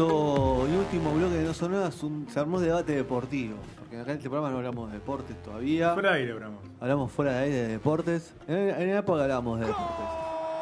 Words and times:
Quinto 0.00 0.66
y 0.66 0.76
último 0.76 1.12
bloque 1.12 1.34
de 1.34 1.44
No 1.44 1.52
Sonoras, 1.52 2.02
un, 2.02 2.26
se 2.30 2.40
armó 2.40 2.58
debate 2.58 2.92
deportivo. 2.92 3.56
Porque 3.78 3.98
acá 3.98 4.12
en 4.12 4.16
este 4.16 4.30
programa 4.30 4.50
no 4.50 4.56
hablamos 4.56 4.90
de 4.90 4.94
deportes 4.94 5.36
todavía. 5.42 5.92
Fuera 5.92 6.12
de 6.12 6.18
aire, 6.20 6.32
hablamos. 6.32 6.58
Hablamos 6.80 7.12
fuera 7.12 7.32
de 7.32 7.38
aire 7.40 7.56
de 7.56 7.68
deportes. 7.68 8.34
En, 8.48 8.70
en 8.70 8.94
la 8.94 9.00
época 9.00 9.22
hablábamos 9.22 9.60
de 9.60 9.66
deportes. 9.66 10.06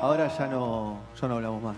Ahora 0.00 0.26
ya 0.36 0.48
no, 0.48 0.98
ya 1.20 1.28
no 1.28 1.36
hablamos 1.36 1.62
más. 1.62 1.76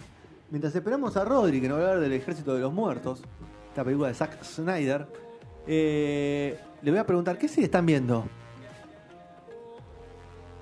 Mientras 0.50 0.74
esperamos 0.74 1.18
a 1.18 1.24
Rodri, 1.26 1.60
que 1.60 1.68
nos 1.68 1.78
va 1.78 1.82
a 1.82 1.86
hablar 1.88 2.00
del 2.02 2.14
Ejército 2.14 2.54
de 2.54 2.60
los 2.60 2.72
Muertos, 2.72 3.20
esta 3.68 3.84
película 3.84 4.08
de 4.08 4.14
Zack 4.14 4.42
Snyder, 4.42 5.06
eh, 5.66 6.58
le 6.80 6.90
voy 6.90 7.00
a 7.00 7.04
preguntar, 7.04 7.36
¿qué 7.36 7.46
serie 7.46 7.66
están 7.66 7.84
viendo? 7.84 8.24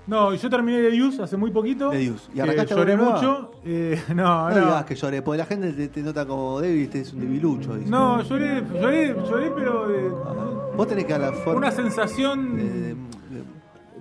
No, 0.09 0.35
yo 0.35 0.51
terminé 0.51 0.81
de 0.81 0.91
Deuce 0.91 1.23
hace 1.23 1.37
muy 1.37 1.51
poquito. 1.51 1.91
De 1.91 1.99
Deuce. 1.99 2.29
¿Y 2.33 2.35
que 2.37 2.43
arrancaste 2.43 2.75
lloré 2.75 2.97
con 2.97 3.07
una 3.07 3.15
mucho. 3.15 3.51
Eh, 3.65 4.03
no, 4.15 4.49
No, 4.49 4.51
no. 4.51 4.67
digas 4.67 4.85
que 4.87 4.95
lloré, 4.97 5.23
porque 5.23 5.39
la 5.39 5.45
gente 5.45 5.73
te, 5.73 5.89
te 5.89 6.03
nota 6.03 6.27
como 6.27 6.61
débil 6.61 6.83
y 6.85 6.87
te 6.89 7.01
es 7.03 7.13
un 7.13 7.21
debilucho. 7.21 7.77
dice. 7.77 7.91
No, 7.91 8.23
lloré, 8.23 8.65
lloré, 8.81 9.15
lloré, 9.29 9.51
pero 9.55 9.87
de 9.89 10.09
Vos 10.77 10.87
tenés 10.89 11.05
que 11.05 11.13
hablar 11.15 11.35
fuerte. 11.35 11.59
una 11.59 11.71
sensación 11.71 12.57
de- 12.57 12.97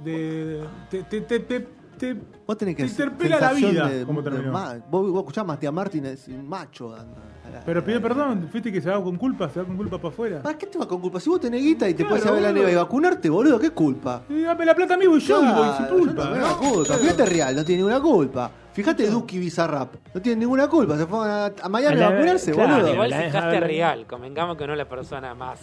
de- 0.04 0.62
de. 0.62 0.64
Te, 0.90 1.04
te, 1.22 1.68
te, 1.98 2.16
Vos 2.46 2.58
tenés 2.58 2.76
que 2.76 2.84
te 2.84 2.90
interpela 2.90 3.40
la 3.40 3.54
vida. 3.54 3.88
de- 3.90 4.06
como 4.06 4.22
de 4.22 4.32
terminó. 4.32 4.52
ma- 4.54 4.76
vos, 4.90 5.10
vos 5.12 5.20
escuchás 5.20 5.42
a 5.44 5.46
Matías 5.48 5.74
Martínez, 5.74 6.28
un 6.30 6.48
macho. 6.48 6.94
a 6.94 6.98
la- 7.00 7.62
Pero 7.66 7.80
a 7.80 7.84
pide 7.84 8.00
perdón, 8.02 8.48
fuiste 8.52 8.72
que 8.72 8.82
se 8.82 8.90
va 8.90 9.02
con 9.04 9.16
culpa, 9.16 9.50
se 9.50 9.60
va 9.62 9.66
con 9.66 9.78
culpa 9.78 9.98
para 9.98 10.10
afuera. 10.14 10.42
¿Para 10.44 10.58
qué 10.58 10.68
te 10.68 10.78
va 10.78 10.88
con 10.88 11.00
culpa? 11.02 11.20
Si 11.20 11.30
vos 11.30 11.40
tenés 11.40 11.62
guita 11.64 11.88
y 11.90 11.94
te 11.94 12.04
Claro, 12.04 12.10
puedes 12.10 12.26
ir 12.26 12.30
a 12.30 12.34
ver 12.34 12.42
la 12.44 12.52
nieve 12.52 12.72
y 12.74 12.76
vacunarte, 12.76 13.30
boludo, 13.30 13.58
¿qué 13.58 13.70
culpa? 13.72 14.22
Y 14.30 14.42
dame 14.42 14.66
la 14.66 14.76
plata 14.76 14.94
amigo 14.96 15.16
y 15.18 15.20
yo, 15.22 15.40
Claro, 15.40 15.56
voy 15.64 15.70
sin 15.78 15.88
yo 15.88 15.98
culpa. 15.98 16.30
no 16.30 16.36
¿no? 16.36 16.58
culpa. 16.60 16.94
Fíjate 16.96 17.26
Real, 17.26 17.56
no 17.56 17.64
tiene 17.66 17.82
ninguna 17.84 18.02
culpa. 18.02 18.52
Fíjate 18.74 19.10
Duki 19.10 19.40
Bizarrap, 19.40 19.96
no 20.14 20.22
tiene 20.22 20.40
ninguna 20.42 20.68
culpa. 20.68 20.98
Se 20.98 21.08
fueron 21.08 21.28
a, 21.30 21.46
a 21.64 21.70
Miami 21.70 22.00
a 22.02 22.08
A 22.08 22.12
vacunarse, 22.12 22.52
claro, 22.52 22.74
boludo. 22.76 22.94
igual 22.94 23.14
fijaste 23.14 23.60
real, 23.62 24.06
convengamos 24.06 24.56
que 24.58 24.68
no 24.68 24.74
es 24.74 24.78
la 24.78 24.88
persona 24.90 25.34
más. 25.34 25.60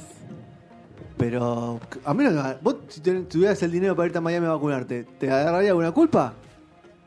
Pero 1.30 1.80
a 2.04 2.12
mí 2.14 2.24
no 2.24 2.30
me- 2.30 2.54
Vos, 2.60 2.76
si 2.88 3.00
tuvieras 3.00 3.62
el 3.62 3.72
dinero 3.72 3.96
para 3.96 4.06
irte 4.06 4.18
a 4.18 4.20
Miami 4.20 4.46
a 4.46 4.50
vacunarte, 4.50 5.04
¿te 5.18 5.30
agarraría 5.30 5.70
alguna 5.70 5.90
culpa? 5.92 6.34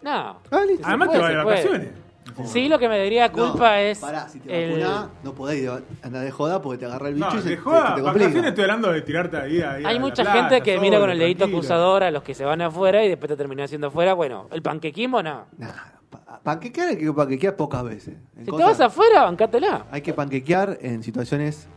No. 0.02 0.38
Ah, 0.52 0.62
listo. 0.68 0.86
Además 0.88 1.08
puede, 1.10 1.20
te 1.20 1.24
va 1.24 1.30
de 1.30 1.44
puede. 1.44 1.56
vacaciones. 1.58 1.90
Sí, 2.46 2.68
lo 2.68 2.78
que 2.78 2.90
me 2.90 2.98
daría 2.98 3.32
culpa 3.32 3.70
No, 3.72 3.76
es. 3.78 4.00
Pará, 4.00 4.28
si 4.28 4.40
te 4.40 4.64
el- 4.76 4.82
vacunás, 4.82 5.08
no 5.24 5.34
podés 5.34 5.70
andar 6.04 6.24
de 6.24 6.32
joda 6.32 6.62
porque 6.62 6.78
te 6.80 6.86
agarra 6.86 7.08
el 7.10 7.16
bicho 7.16 7.30
No, 7.32 7.40
y 7.40 7.42
se, 7.42 7.50
de 7.50 7.56
te- 7.56 7.62
joda, 7.62 7.78
se 7.90 7.96
te 7.96 8.02
vacaciones 8.02 8.24
complica. 8.28 8.48
estoy 8.50 8.64
hablando 8.64 8.92
de 8.92 9.02
tirarte 9.02 9.38
ahí. 9.38 9.62
Hay 9.86 10.00
mucha 10.00 10.26
gente 10.26 10.62
que 10.62 10.80
mira 10.80 11.00
con 11.00 11.10
el 11.10 11.20
dedito 11.20 11.46
acusador 11.46 12.04
a 12.04 12.12
los 12.12 12.24
que 12.24 12.34
se 12.34 12.44
van 12.44 12.62
afuera 12.62 13.04
y 13.04 13.10
después 13.10 13.30
te 13.30 13.38
terminan 13.38 13.66
haciendo 13.66 13.88
afuera. 13.88 14.14
Bueno, 14.14 14.48
el 14.52 14.62
panquequismo 14.62 15.22
no. 15.24 15.46
Nah, 15.58 15.68
pa- 16.10 16.40
panquequear 16.44 16.90
hay 16.90 16.98
que 16.98 17.12
panquequear 17.14 17.56
pocas 17.56 17.84
veces. 17.84 18.16
En 18.38 18.46
Si 18.46 18.52
te 18.52 18.64
vas 18.64 18.80
afuera, 18.82 19.24
bancátela. 19.24 19.86
Hay 19.92 20.02
que 20.02 20.14
panquequear 20.14 20.78
en 20.82 21.02
situaciones 21.04 21.68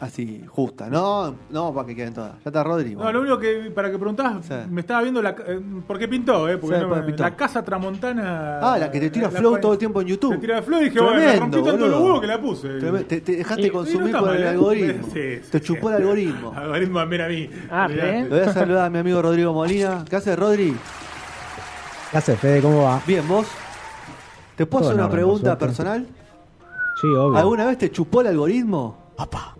así, 0.00 0.44
justas. 0.48 0.90
No, 0.90 1.34
no 1.50 1.72
panquequear 1.72 2.08
en 2.08 2.14
todas. 2.14 2.32
Ya 2.44 2.50
está 2.50 2.62
Rodri. 2.64 2.94
No, 2.94 3.10
lo 3.12 3.20
único 3.22 3.38
que, 3.38 3.70
para 3.74 3.90
que 3.90 3.98
preguntás, 3.98 4.44
Sí. 4.46 4.54
me 4.70 4.80
estaba 4.82 5.00
viendo 5.02 5.22
la. 5.22 5.30
eh, 5.30 5.60
¿Por 5.86 5.98
qué 5.98 6.08
pintó, 6.08 6.48
eh? 6.48 6.58
Porque 6.58 6.76
Sí, 6.76 6.82
no 6.82 6.88
porque 6.88 7.00
me- 7.02 7.06
pintó. 7.08 7.22
la 7.22 7.36
casa 7.36 7.62
tramontana. 7.64 8.58
Ah, 8.60 8.78
la 8.78 8.90
que 8.90 9.00
te 9.00 9.10
tira 9.10 9.30
flow 9.30 9.58
todo 9.60 9.72
el 9.72 9.78
tiempo 9.78 10.00
en 10.02 10.08
YouTube. 10.08 10.32
Te 10.34 10.38
tira 10.38 10.62
flow 10.62 10.80
y 10.80 10.84
dije, 10.84 11.00
bueno, 11.00 11.16
me 11.20 11.36
rompí 11.36 11.56
tanto 11.56 11.70
boludo. 11.72 11.88
los 11.88 12.00
huevos 12.02 12.20
que 12.20 12.26
la 12.26 12.40
puse. 12.40 12.68
Tremendo. 12.78 13.06
Te, 13.06 13.20
te 13.20 13.36
dejaste 13.36 13.66
Y- 13.66 13.70
consumir 13.70 14.12
por 14.12 14.26
mal, 14.26 14.36
el 14.36 14.42
¿eh? 14.42 14.48
algoritmo. 14.48 15.08
Sí, 15.14 15.20
sí, 15.42 15.50
te 15.50 15.58
sí. 15.58 15.64
chupó 15.64 15.88
el 15.90 15.96
algoritmo. 15.96 16.52
Algoritmo, 16.56 17.06
mira 17.06 17.26
a 17.26 17.28
mí. 17.28 17.48
Ah, 17.70 17.86
Mirá. 17.88 18.08
¿eh? 18.18 18.22
Le 18.24 18.28
voy 18.28 18.38
a 18.40 18.52
saludar 18.52 18.84
a 18.86 18.90
mi 18.90 18.98
amigo 18.98 19.22
Rodrigo 19.22 19.52
Molina. 19.52 20.04
¿Qué 20.08 20.16
haces, 20.16 20.38
Rodri? 20.38 20.76
¿Qué 22.10 22.18
haces, 22.18 22.38
Fede? 22.38 22.60
¿Cómo 22.60 22.82
va? 22.84 23.00
Bien, 23.06 23.26
¿vos? 23.26 23.46
¿Te 24.56 24.66
puedo 24.66 24.82
Todo 24.82 24.90
hacer 24.90 24.94
en 24.94 25.00
una 25.00 25.06
orden, 25.06 25.16
pregunta 25.16 25.44
suerte. 25.46 25.64
personal? 25.66 26.06
Sí, 27.00 27.06
obvio. 27.08 27.36
¿Alguna 27.38 27.64
vez 27.66 27.78
te 27.78 27.90
chupó 27.90 28.20
el 28.20 28.28
algoritmo? 28.28 29.03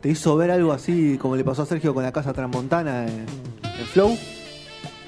¿Te 0.01 0.11
hizo 0.11 0.37
ver 0.37 0.51
algo 0.51 0.73
así 0.73 1.17
como 1.19 1.37
le 1.37 1.45
pasó 1.45 1.63
a 1.63 1.67
Sergio 1.67 1.95
con 1.95 2.03
la 2.03 2.13
casa 2.13 2.33
Transmontana 2.33 3.07
en, 3.07 3.21
en 3.63 3.87
Flow? 3.87 4.17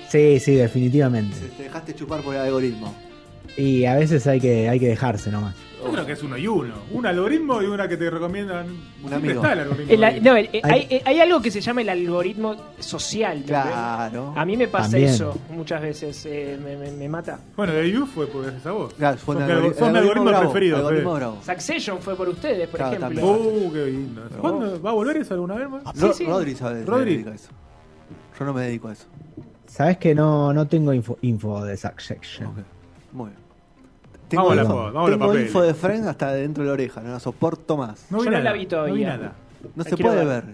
Sí, 0.08 0.40
sí, 0.40 0.54
definitivamente. 0.54 1.36
Te 1.56 1.64
dejaste 1.64 1.94
chupar 1.94 2.22
por 2.22 2.34
el 2.34 2.40
algoritmo. 2.40 2.94
Y 3.56 3.84
a 3.84 3.94
veces 3.96 4.26
hay 4.26 4.40
que, 4.40 4.68
hay 4.68 4.78
que 4.78 4.88
dejarse 4.88 5.30
nomás. 5.30 5.54
Yo 5.86 5.92
creo 5.92 6.06
que 6.06 6.12
es 6.12 6.22
uno 6.22 6.36
y 6.36 6.46
uno. 6.46 6.74
Un 6.92 7.06
algoritmo 7.06 7.62
y 7.62 7.66
una 7.66 7.86
que 7.88 7.96
te 7.96 8.10
recomiendan. 8.10 8.66
Siempre 8.66 9.14
amigo. 9.16 9.34
está 9.40 9.52
el 9.52 9.58
algoritmo. 9.60 9.92
El- 9.92 10.04
ahí. 10.04 10.20
no, 10.20 10.36
el- 10.36 10.50
eh, 10.52 10.60
hay, 10.62 10.86
eh, 10.90 11.02
hay 11.04 11.20
algo 11.20 11.40
que 11.40 11.50
se 11.50 11.60
llama 11.60 11.80
el 11.82 11.88
algoritmo 11.88 12.56
social. 12.78 13.38
¿me 13.38 13.44
Claro. 13.44 14.32
A 14.36 14.44
mí 14.44 14.56
me 14.56 14.68
pasa 14.68 14.90
También. 14.90 15.10
eso 15.10 15.38
muchas 15.50 15.80
veces, 15.82 16.26
eh, 16.26 16.58
me, 16.62 16.76
me- 16.76 16.92
me 16.92 17.08
mata. 17.08 17.38
Bueno, 17.56 17.72
de 17.72 17.90
You 17.90 18.06
fue 18.06 18.26
por 18.26 18.42
gracias 18.42 18.66
a 18.66 18.72
vos. 18.72 18.94
Claro, 18.94 19.16
fue 19.18 19.34
Sos 19.34 19.42
un 19.42 19.48
mi 19.48 19.52
algori- 19.54 19.64
algo- 19.64 19.74
sos 19.74 19.80
mi 19.82 19.88
el 19.88 19.96
algoritmo 19.96 20.24
bravo, 20.30 20.42
preferido. 20.50 20.76
algoritmo. 20.76 21.38
Succession 21.44 21.98
fue 22.00 22.16
por 22.16 22.28
ustedes, 22.28 22.68
por 22.68 22.78
Claro, 22.80 22.96
ejemplo. 22.96 23.26
Uh, 23.26 23.72
qué 23.72 23.86
lindo. 23.86 24.22
¿Cuándo 24.40 24.82
va 24.82 24.90
a 24.90 24.94
volver 24.94 25.16
eso 25.18 25.34
alguna 25.34 25.54
vez 25.54 25.68
más? 25.68 25.82
Ro- 26.00 26.12
sí. 26.12 26.24
Rodri 26.26 26.54
sabe, 26.54 26.80
se 26.80 26.86
Rodri. 26.86 27.12
dedica 27.14 27.30
a 27.30 27.34
eso. 27.34 27.48
Yo 28.38 28.44
no 28.44 28.52
me 28.52 28.62
dedico 28.62 28.88
a 28.88 28.92
eso. 28.92 29.06
Sabes 29.66 29.98
que 29.98 30.14
no, 30.14 30.52
no 30.52 30.66
tengo 30.66 30.92
info, 30.92 31.18
info 31.22 31.64
de 31.64 31.76
Succession. 31.76 32.48
Ok, 32.48 32.56
Muy 33.12 33.30
bien. 33.30 33.45
Vamos 34.34 34.52
a 34.52 34.54
la 34.56 34.62
info, 34.62 34.74
foto, 34.74 34.92
vamos 34.92 35.08
a 35.08 35.10
la 35.10 35.16
tengo 35.16 35.26
papel. 35.28 35.42
info 35.46 35.62
de 35.62 35.74
Friends 35.74 36.06
hasta 36.08 36.32
dentro 36.32 36.64
de 36.64 36.68
la 36.68 36.72
oreja, 36.74 37.00
no 37.00 37.10
la 37.12 37.20
soporto 37.20 37.76
más. 37.76 38.06
No 38.10 38.18
Yo 38.18 38.24
vi 38.24 38.26
no 38.26 38.32
nada. 38.32 38.44
la 38.44 38.52
vi 38.52 38.66
todavía. 38.66 38.90
No 38.92 38.96
vi 38.96 39.04
nada. 39.04 39.32
No 39.74 39.84
La 39.84 39.90
se 39.90 39.96
puede 39.96 40.24
ver. 40.24 40.44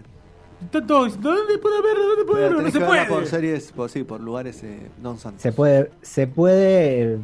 ¿dónde 0.70 1.58
puedo 1.58 1.82
verlo? 1.82 2.06
¿Dónde 2.08 2.24
puedo 2.24 2.40
verlo? 2.40 2.62
No 2.62 2.70
se 2.70 2.80
puede. 2.80 3.04
por 3.06 3.26
series, 3.26 3.72
por, 3.72 3.90
sí, 3.90 4.04
por 4.04 4.20
lugares 4.20 4.62
eh, 4.62 4.90
non 5.02 5.18
santos. 5.18 5.42
Se 5.42 5.50
puede, 5.52 5.90
se 6.02 6.26
puede, 6.26 7.18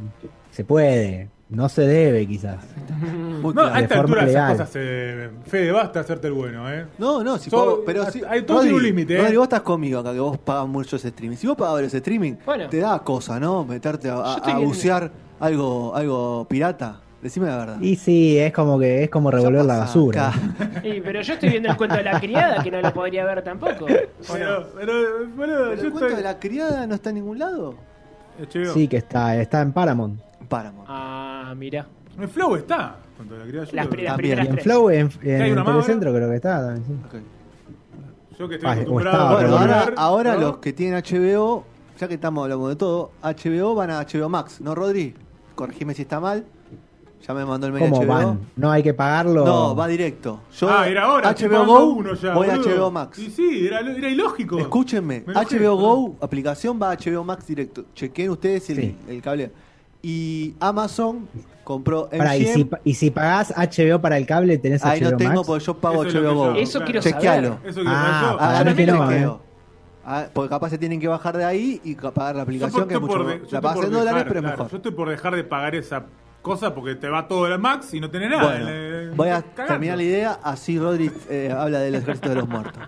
se 0.50 0.64
puede. 0.64 1.28
No 1.50 1.70
se 1.70 1.80
debe, 1.82 2.26
quizás. 2.26 2.58
Muy 3.40 3.54
No, 3.54 3.62
claro. 3.62 3.74
a 3.74 3.80
esta 3.80 3.94
De 3.94 4.00
altura 4.00 4.26
esas 4.28 4.50
cosas 4.52 4.68
se... 4.68 5.30
Fede, 5.46 5.72
basta 5.72 6.00
hacerte 6.00 6.26
el 6.26 6.34
bueno, 6.34 6.70
¿eh? 6.70 6.84
No, 6.98 7.24
no, 7.24 7.38
si 7.38 7.48
So- 7.48 7.56
puedo- 7.56 7.84
pero 7.86 8.04
hay 8.28 8.42
todo 8.42 8.60
tiene 8.60 8.74
un 8.76 8.82
límite, 8.82 9.14
¿eh? 9.14 9.22
Rodri, 9.22 9.36
vos 9.36 9.44
estás 9.44 9.62
conmigo 9.62 10.00
acá, 10.00 10.12
que 10.12 10.20
vos 10.20 10.36
pagas 10.36 10.68
muchos 10.68 11.02
streaming. 11.02 11.36
Si 11.36 11.46
vos 11.46 11.56
pagabas 11.56 11.82
los 11.84 11.94
streaming, 11.94 12.34
Bueno. 12.44 12.68
te 12.68 12.78
da 12.80 12.98
cosa, 12.98 13.40
¿no? 13.40 13.64
Meterte 13.64 14.10
a, 14.10 14.58
bucear 14.58 15.10
algo, 15.40 15.94
algo 15.94 16.46
pirata. 16.48 17.00
Decime 17.22 17.48
la 17.48 17.56
verdad. 17.56 17.80
Y 17.80 17.96
sí, 17.96 18.38
es 18.38 18.52
como 18.52 18.78
que 18.78 19.02
es 19.04 19.10
como 19.10 19.30
revolver 19.30 19.64
la 19.64 19.78
basura. 19.78 20.32
Sí, 20.82 21.00
pero 21.04 21.20
yo 21.20 21.32
estoy 21.34 21.48
viendo 21.48 21.68
el 21.70 21.76
cuento 21.76 21.96
de 21.96 22.04
la 22.04 22.20
criada, 22.20 22.62
que 22.62 22.70
no 22.70 22.80
lo 22.80 22.94
podría 22.94 23.24
ver 23.24 23.42
tampoco. 23.42 23.86
Pero, 23.86 24.68
pero, 24.78 25.26
bueno, 25.34 25.54
¿Pero 25.56 25.74
yo 25.74 25.82
el 25.82 25.90
cuento 25.90 26.06
estoy... 26.06 26.16
de 26.16 26.22
la 26.22 26.38
criada 26.38 26.86
no 26.86 26.94
está 26.94 27.08
en 27.08 27.16
ningún 27.16 27.38
lado? 27.40 27.74
HBO. 28.38 28.72
Sí, 28.72 28.86
que 28.86 28.98
está, 28.98 29.36
está 29.40 29.60
en 29.62 29.72
Paramount. 29.72 30.20
Paramount. 30.48 30.86
Ah, 30.88 31.52
mira. 31.56 31.86
En 32.16 32.28
Flow 32.28 32.54
está. 32.54 32.96
Cuando 33.16 33.36
la 33.36 33.46
yo, 33.46 33.64
Las. 33.72 33.88
Y 34.22 34.30
en. 34.30 34.58
Flow, 34.58 34.90
en, 34.90 35.10
en 35.22 35.64
Telecentro 35.64 36.14
creo 36.14 36.28
que 36.30 36.36
está 36.36 36.60
también. 36.66 36.84
sí. 36.86 36.92
Ok. 37.04 37.22
yo 38.38 38.48
que 38.48 38.54
estoy 38.54 38.70
Ah, 38.70 38.72
acostumbrado 38.74 39.16
estaba, 39.16 39.28
a 39.28 39.32
ahora, 39.32 39.66
revolver, 39.80 39.94
ahora 39.96 40.34
¿no? 40.34 40.40
los 40.40 40.58
que 40.58 40.72
tienen 40.72 41.02
HBO, 41.02 41.64
ya 41.98 42.06
que 42.06 42.14
estamos 42.14 42.44
hablando 42.44 42.68
de 42.68 42.76
todo, 42.76 43.10
HBO 43.22 43.74
van 43.74 43.90
a 43.90 44.00
HBO 44.02 44.28
Max, 44.28 44.60
¿no, 44.60 44.76
Rodri? 44.76 45.14
Corregime 45.58 45.92
si 45.92 46.02
está 46.02 46.20
mal. 46.20 46.44
Ya 47.26 47.34
me 47.34 47.44
mandó 47.44 47.66
el 47.66 47.72
mail 47.72 47.90
¿Cómo 47.90 48.00
HBO. 48.02 48.06
van? 48.06 48.40
No 48.54 48.70
hay 48.70 48.80
que 48.84 48.94
pagarlo. 48.94 49.44
No, 49.44 49.74
va 49.74 49.88
directo. 49.88 50.38
Yo, 50.56 50.70
ah, 50.70 50.88
era 50.88 51.02
ahora. 51.02 51.34
HBO 51.34 51.66
Go, 51.66 51.84
uno 51.94 52.14
ya, 52.14 52.32
voy 52.32 52.48
a. 52.48 52.56
HBO 52.58 52.92
Max. 52.92 53.18
Y 53.18 53.28
sí, 53.28 53.66
era, 53.66 53.80
era 53.80 54.08
ilógico. 54.08 54.56
Escúchenme, 54.60 55.24
Me 55.26 55.32
enojé, 55.32 55.58
HBO. 55.58 55.76
Go, 55.76 56.16
aplicación 56.20 56.78
va 56.80 56.92
a 56.92 56.96
HBO 56.96 57.24
Max 57.24 57.44
directo. 57.48 57.86
Chequen 57.92 58.30
ustedes 58.30 58.70
el, 58.70 58.76
Sí. 58.76 58.96
el 59.08 59.20
cable. 59.20 59.50
Y 60.00 60.54
Amazon 60.60 61.28
compró 61.64 62.08
Pará, 62.08 62.36
y, 62.36 62.46
si, 62.46 62.70
y 62.84 62.94
si 62.94 63.10
pagás 63.10 63.52
HBO 63.56 64.00
para 64.00 64.16
el 64.16 64.24
cable, 64.24 64.56
tenés 64.58 64.84
Ahí 64.84 65.00
HBO 65.00 65.10
no 65.10 65.16
tengo 65.16 65.34
Max. 65.34 65.46
porque 65.48 65.64
yo 65.64 65.74
pago 65.74 66.04
Eso 66.04 66.20
HBO 66.20 66.34
Go. 66.34 66.54
Eso 66.54 66.80
quiero 66.84 67.00
Chequealo. 67.00 67.48
saber. 67.56 67.68
Eso 67.70 67.80
que 67.82 67.86
Ah, 67.88 68.36
Ah, 68.38 68.64
mí 68.64 68.70
yo 68.70 68.76
que 68.76 68.86
también 68.86 68.88
no, 68.96 69.08
chequeo. 69.10 69.34
eh. 69.34 69.47
Ah, 70.10 70.26
porque 70.32 70.48
capaz 70.48 70.70
se 70.70 70.78
tienen 70.78 70.98
que 71.00 71.06
bajar 71.08 71.36
de 71.36 71.44
ahí 71.44 71.80
y 71.84 71.94
pagar 71.94 72.36
la 72.36 72.42
aplicación, 72.42 72.82
Yo 72.82 72.88
que 72.88 72.94
es 72.94 73.00
mucho 73.00 73.18
de- 73.24 73.24
La 73.38 73.42
estoy 73.44 73.60
pagas 73.60 73.76
por 73.76 73.84
en 73.84 73.90
dólares, 73.92 74.14
dejar, 74.14 74.28
pero 74.28 74.38
es 74.38 74.42
claro, 74.44 74.56
mejor. 74.56 74.70
Yo 74.70 74.76
estoy 74.78 74.92
por 74.92 75.08
dejar 75.10 75.36
de 75.36 75.44
pagar 75.44 75.74
esa 75.74 76.04
cosa 76.40 76.74
porque 76.74 76.94
te 76.94 77.08
va 77.10 77.28
todo 77.28 77.46
el 77.46 77.58
Max 77.58 77.92
y 77.92 78.00
no 78.00 78.10
tenés 78.10 78.30
nada. 78.30 78.42
Bueno, 78.44 78.66
Eh, 78.70 79.12
voy 79.14 79.28
a 79.28 79.42
cagando. 79.42 79.66
terminar 79.74 79.96
la 79.98 80.02
idea, 80.02 80.38
así 80.42 80.78
Rodri 80.78 81.10
eh, 81.28 81.54
habla 81.54 81.80
del 81.80 81.94
ejército 81.96 82.30
de 82.30 82.34
los 82.36 82.48
muertos. 82.48 82.82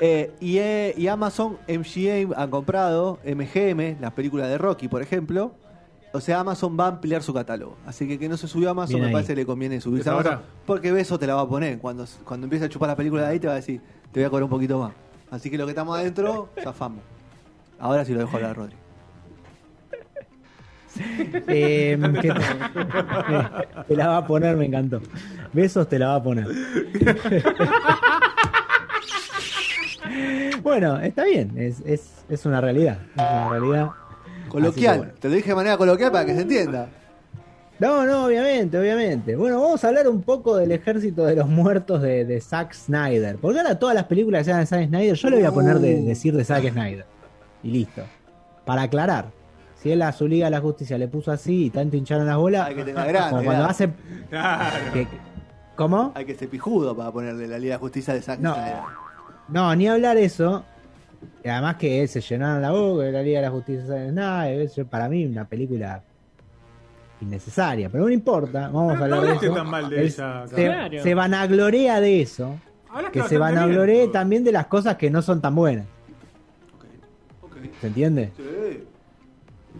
Eh, 0.00 0.32
y, 0.40 0.58
eh, 0.58 0.94
y 0.96 1.06
Amazon, 1.08 1.58
MGM 1.68 2.32
han 2.36 2.50
comprado 2.50 3.18
MGM, 3.24 3.96
las 4.00 4.12
películas 4.12 4.48
de 4.48 4.58
Rocky, 4.58 4.86
por 4.88 5.02
ejemplo, 5.02 5.54
O 6.14 6.20
sea, 6.20 6.40
Amazon 6.40 6.78
va 6.78 6.84
a 6.84 6.88
ampliar 6.88 7.22
su 7.22 7.32
catálogo. 7.32 7.78
Así 7.86 8.06
que 8.06 8.18
que 8.18 8.28
no 8.28 8.36
se 8.36 8.46
subió 8.46 8.68
a 8.68 8.72
Amazon, 8.72 8.96
Bien 8.96 9.00
me 9.04 9.06
ahí. 9.08 9.12
parece 9.14 9.32
que 9.32 9.40
le 9.40 9.46
conviene 9.46 9.80
subirse 9.80 10.10
a 10.10 10.12
¿Es 10.12 10.18
Amazon. 10.18 10.32
ahora? 10.34 10.46
Porque 10.66 10.92
Beso 10.92 11.18
te 11.18 11.26
la 11.26 11.34
va 11.36 11.40
a 11.40 11.48
poner. 11.48 11.78
Cuando, 11.78 12.04
cuando 12.24 12.44
empiece 12.44 12.66
a 12.66 12.68
chupar 12.68 12.90
la 12.90 12.96
película 12.96 13.22
de 13.22 13.28
ahí, 13.28 13.40
te 13.40 13.46
va 13.46 13.54
a 13.54 13.56
decir, 13.56 13.80
te 14.12 14.20
voy 14.20 14.26
a 14.26 14.28
cobrar 14.28 14.44
un 14.44 14.50
poquito 14.50 14.78
más. 14.78 14.92
Así 15.32 15.50
que 15.50 15.56
lo 15.56 15.64
que 15.64 15.70
estamos 15.70 15.98
adentro, 15.98 16.50
zafamos. 16.62 17.00
Ahora 17.80 18.04
sí 18.04 18.12
lo 18.12 18.20
dejo 18.20 18.36
hablar 18.36 18.50
a 18.50 18.54
Rodri. 18.54 18.76
Eh, 21.48 21.98
¿qué 22.20 22.28
te, 22.28 22.34
te 23.88 23.96
la 23.96 24.08
va 24.08 24.18
a 24.18 24.26
poner, 24.26 24.58
me 24.58 24.66
encantó. 24.66 25.00
Besos 25.54 25.88
te 25.88 25.98
la 25.98 26.08
va 26.08 26.16
a 26.16 26.22
poner. 26.22 26.46
bueno, 30.62 31.00
está 31.00 31.24
bien, 31.24 31.54
es, 31.56 31.80
es, 31.86 32.26
es 32.28 32.44
una 32.44 32.60
realidad. 32.60 32.98
Es 33.14 33.22
una 33.22 33.48
realidad. 33.48 33.90
Coloquial. 34.50 34.98
Bueno. 34.98 35.14
Te 35.18 35.30
lo 35.30 35.34
dije 35.34 35.48
de 35.48 35.54
manera 35.54 35.78
coloquial 35.78 36.12
para 36.12 36.26
que 36.26 36.34
se 36.34 36.42
entienda. 36.42 36.90
No, 37.82 38.06
no, 38.06 38.26
obviamente, 38.26 38.78
obviamente. 38.78 39.34
Bueno, 39.36 39.60
vamos 39.60 39.82
a 39.84 39.88
hablar 39.88 40.06
un 40.08 40.22
poco 40.22 40.56
del 40.56 40.70
ejército 40.72 41.24
de 41.24 41.34
los 41.36 41.48
muertos 41.48 42.00
de, 42.02 42.24
de 42.24 42.40
Zack 42.40 42.72
Snyder. 42.74 43.36
Porque 43.38 43.58
ahora 43.58 43.78
todas 43.78 43.94
las 43.94 44.04
películas 44.04 44.40
que 44.40 44.44
se 44.44 44.50
hagan 44.52 44.62
de 44.62 44.66
Zack 44.66 44.86
Snyder, 44.88 45.14
yo 45.16 45.30
le 45.30 45.36
voy 45.36 45.44
a 45.44 45.52
poner 45.52 45.78
de, 45.78 45.96
Uh. 45.96 46.06
decir 46.06 46.36
de 46.36 46.44
Zack 46.44 46.70
Snyder. 46.70 47.04
Y 47.62 47.70
listo. 47.70 48.02
Para 48.64 48.82
aclarar. 48.82 49.26
Si 49.74 49.90
él 49.90 50.00
a 50.02 50.12
su 50.12 50.28
Liga 50.28 50.44
de 50.46 50.52
la 50.52 50.60
Justicia 50.60 50.96
le 50.96 51.08
puso 51.08 51.32
así 51.32 51.64
y 51.66 51.70
tanto 51.70 51.96
hincharon 51.96 52.24
las 52.26 52.36
bolas, 52.36 52.68
Hay 52.68 52.76
que 52.76 52.84
tener 52.84 53.08
grande. 53.08 53.30
como 53.30 53.42
cuando 53.44 53.64
hace... 53.64 53.90
Claro. 54.30 54.92
que- 54.92 55.08
¿Cómo? 55.74 56.12
Hay 56.14 56.24
que 56.24 56.34
ser 56.36 56.48
pijudo 56.48 56.96
para 56.96 57.10
ponerle 57.10 57.48
la 57.48 57.58
Liga 57.58 57.74
de 57.74 57.78
Justicia 57.80 58.14
de 58.14 58.22
Zack 58.22 58.38
No. 58.38 58.54
Snyder. 58.54 58.76
No, 59.48 59.74
ni 59.74 59.88
hablar 59.88 60.16
eso. 60.18 60.64
Y 61.42 61.48
además 61.48 61.76
que 61.76 62.06
se 62.06 62.20
llenaron 62.20 62.62
la 62.62 62.70
boca 62.70 63.02
de 63.04 63.12
la 63.12 63.22
Liga 63.22 63.40
de 63.40 63.46
la 63.46 63.50
Justicia 63.50 63.82
de 63.82 63.88
Zack 63.88 64.10
Snyder. 64.12 64.86
Para 64.86 65.08
mí 65.08 65.24
una 65.26 65.46
película 65.46 66.02
innecesaria. 67.22 67.88
Pero 67.88 68.04
no 68.04 68.10
importa, 68.10 68.68
vamos 68.68 68.92
a 68.92 68.96
No 68.96 69.04
hablar 69.04 69.20
de 69.20 69.26
hablaste 69.28 69.46
eso. 69.46 69.54
tan 69.54 69.70
mal 69.70 69.88
de 69.90 70.10
se, 70.10 70.16
Claro. 70.54 71.02
se 71.02 71.14
vanaglorea 71.14 72.00
de 72.00 72.20
eso. 72.22 72.56
Hablaste 72.90 73.20
Que 73.20 73.28
se 73.28 73.38
vanaglorea 73.38 73.96
bien. 74.00 74.12
también 74.12 74.44
de 74.44 74.52
las 74.52 74.66
cosas 74.66 74.96
que 74.96 75.10
no 75.10 75.22
son 75.22 75.40
tan 75.40 75.54
buenas. 75.54 75.86
¿Se 77.80 77.86
entiende? 77.86 78.32
Sí. 78.36 78.84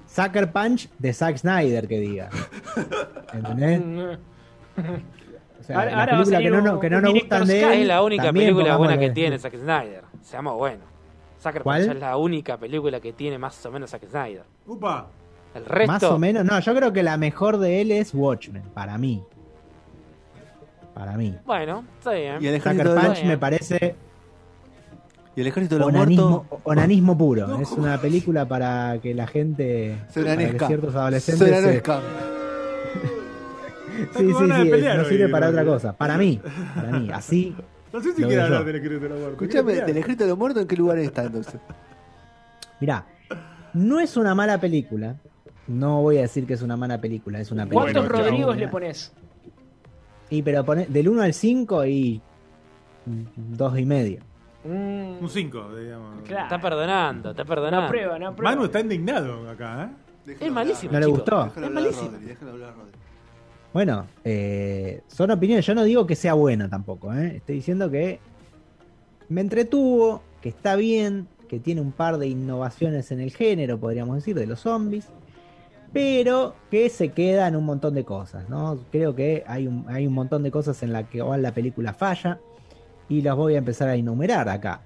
Sucker 0.07 0.51
Punch 0.53 0.89
de 0.99 1.13
Zack 1.13 1.37
Snyder, 1.39 1.87
que 1.89 2.01
diga. 2.01 2.31
¿Entendés? 3.33 4.19
O 5.61 5.65
sea, 5.65 5.77
Ahora- 5.79 5.91
las 5.93 6.01
ahora 6.01 6.13
va 6.13 6.19
a 6.19 6.25
películas 6.25 6.27
que 6.27 6.33
salir 6.35 6.51
no, 6.51 6.59
un- 6.59 6.65
no- 6.65 6.81
que 6.81 6.91
no 6.91 6.97
un 6.97 7.03
nos 7.05 7.13
gustan 7.13 7.47
de 7.47 7.55
Director's 7.55 7.77
él. 7.77 7.83
Es 7.83 7.87
la 7.89 8.03
única 8.03 8.33
película 8.33 8.77
buena 8.77 8.99
que 8.99 9.11
tiene 9.11 9.39
Zack 9.39 9.55
Snyder. 9.55 10.03
Seamos 10.23 10.57
buenos. 10.57 10.87
Sucker 11.39 11.63
¿Cuál? 11.63 11.83
Punch 11.83 11.95
es 11.95 12.01
la 12.01 12.17
única 12.17 12.57
película 12.57 12.99
que 12.99 13.13
tiene 13.13 13.39
más 13.39 13.65
o 13.65 13.71
menos 13.71 13.91
Zack 13.91 14.09
Snyder. 14.11 14.43
Upa. 14.67 15.07
El 15.55 15.65
resto. 15.67 15.93
Más 15.93 16.03
o 16.05 16.19
menos. 16.19 16.45
No, 16.45 16.59
yo 16.61 16.75
creo 16.75 16.93
que 16.93 17.03
la 17.03 17.17
mejor 17.17 17.59
de 17.59 17.81
él 17.81 17.91
es 17.93 18.15
Watchmen, 18.15 18.63
para 18.75 18.99
mí. 18.99 19.23
Para 20.95 21.17
mí. 21.17 21.35
Bueno, 21.45 21.85
está 21.99 22.13
bien. 22.13 22.37
Y 22.41 22.47
el 22.47 22.63
los, 22.85 23.05
Punch 23.05 23.25
me 23.25 23.39
parece 23.39 23.95
y 25.35 25.41
el 25.41 25.47
ejército 25.47 25.77
de 25.77 25.79
los 25.81 25.89
onanismo, 25.89 26.29
muertos. 26.29 26.59
onanismo 26.65 27.17
puro. 27.17 27.59
Es 27.61 27.71
una 27.73 27.99
película 27.99 28.47
para 28.47 28.99
que 29.01 29.15
la 29.15 29.27
gente, 29.27 29.97
Se 30.11 30.23
para 30.23 30.37
que 30.37 30.43
onanesca. 30.45 30.67
ciertos 30.67 30.93
Se 30.93 30.99
adolescentes, 30.99 31.49
se- 31.49 31.59
onanesca. 31.59 32.01
sí, 34.17 34.27
sí, 34.27 34.35
sí, 34.63 34.71
pelear 34.71 34.99
no 34.99 35.05
sirve 35.07 35.29
para 35.29 35.49
otra 35.49 35.65
cosa. 35.65 35.93
Para 35.95 36.19
mí, 36.19 36.41
para 36.75 36.99
mí, 36.99 37.11
así. 37.13 37.55
No 37.93 38.01
sé 38.03 38.15
si 38.15 38.23
quiere 38.23 38.43
hablar 38.43 38.65
del 38.65 38.77
ejército 38.77 39.03
de 39.05 39.09
la 39.09 39.15
muerte. 39.17 39.33
Escuchame, 39.45 39.73
¿Quiere 39.73 39.87
¿del 39.87 39.97
ejército 39.99 40.25
de 40.25 40.31
los 40.31 40.39
muertos 40.39 40.63
en 40.63 40.69
qué 40.69 40.77
lugar 40.77 40.99
está 40.99 41.25
entonces? 41.25 41.55
Mirá, 42.81 43.07
no 43.75 44.01
es 44.01 44.17
una 44.17 44.35
mala 44.35 44.59
película. 44.59 45.17
No 45.69 46.03
voy 46.03 46.19
a 46.19 46.23
decir 46.23 46.47
que 46.47 46.55
es 46.55 46.63
una 46.63 46.77
mala 46.77 47.01
película, 47.01 47.41
es 47.41 47.51
una 47.53 47.65
película. 47.65 47.93
¿Cuántos 47.93 48.09
Bueno, 48.09 48.25
Rodrigos 48.25 48.57
le 48.57 48.69
pones? 48.69 49.13
Y 50.31 50.43
pero 50.43 50.65
pone, 50.65 50.87
del 50.87 51.09
1 51.09 51.23
al 51.23 51.35
5 51.35 51.87
y 51.87 52.21
dos 53.37 53.79
y 53.79 53.85
medio. 53.85 54.21
Mm, 54.65 55.23
Un 55.23 55.29
5, 55.29 55.77
digamos. 55.77 56.23
Claro. 56.23 56.45
Está 56.45 56.61
perdonando, 56.61 57.31
está 57.31 57.45
perdonando. 57.45 57.83
no 57.83 57.89
prueba, 57.89 58.19
no 58.19 58.35
prueba. 58.35 58.51
Manu 58.55 58.65
está 58.65 58.81
indignado 58.81 59.49
acá, 59.49 59.85
¿eh? 59.85 59.89
Déjalo 60.25 60.47
Es 60.47 60.53
malísimo. 60.53 60.93
¿No 60.93 61.01
le 61.01 61.07
gustó? 61.07 61.45
Déjalo 61.45 61.51
Es 61.51 61.57
hablar 61.57 61.71
a 61.71 61.75
malísimo. 61.75 62.11
Rodri, 62.11 62.37
hablar 62.49 62.69
a 62.69 62.73
Rodri. 62.73 62.93
Bueno, 63.73 64.07
eh, 64.25 65.03
son 65.09 65.31
opiniones. 65.31 65.67
Yo 65.67 65.75
no 65.75 65.83
digo 65.85 66.07
que 66.07 66.15
sea 66.15 66.35
buena 66.35 66.69
tampoco. 66.69 67.13
¿eh? 67.13 67.37
Estoy 67.37 67.57
diciendo 67.57 67.91
que 67.91 68.21
me 69.29 69.41
entretuvo, 69.41 70.23
que 70.41 70.51
está 70.51 70.77
bien, 70.77 71.27
que 71.49 71.59
tiene 71.59 71.81
un 71.81 71.93
par 71.93 72.19
de 72.19 72.29
innovaciones 72.29 73.11
en 73.13 73.21
el 73.21 73.33
género, 73.33 73.79
podríamos 73.79 74.17
decir, 74.17 74.37
de 74.37 74.47
los 74.47 74.61
zombies. 74.61 75.09
Pero 75.93 76.55
que 76.71 76.89
se 76.89 77.11
queda 77.11 77.49
en 77.49 77.57
un 77.57 77.65
montón 77.65 77.95
de 77.95 78.05
cosas, 78.05 78.49
¿no? 78.49 78.79
Creo 78.91 79.15
que 79.15 79.45
hay 79.47 79.67
un, 79.67 79.85
hay 79.89 80.07
un 80.07 80.15
montón 80.15 80.43
de 80.43 80.51
cosas 80.51 80.83
en 80.83 80.93
las 80.93 81.09
que 81.09 81.19
igual 81.19 81.43
la 81.43 81.53
película 81.53 81.93
falla. 81.93 82.41
Y 83.09 83.21
las 83.21 83.37
voy 83.37 83.57
a 83.57 83.59
empezar 83.59 83.89
a 83.89 83.95
enumerar 83.95 84.49
acá. 84.49 84.81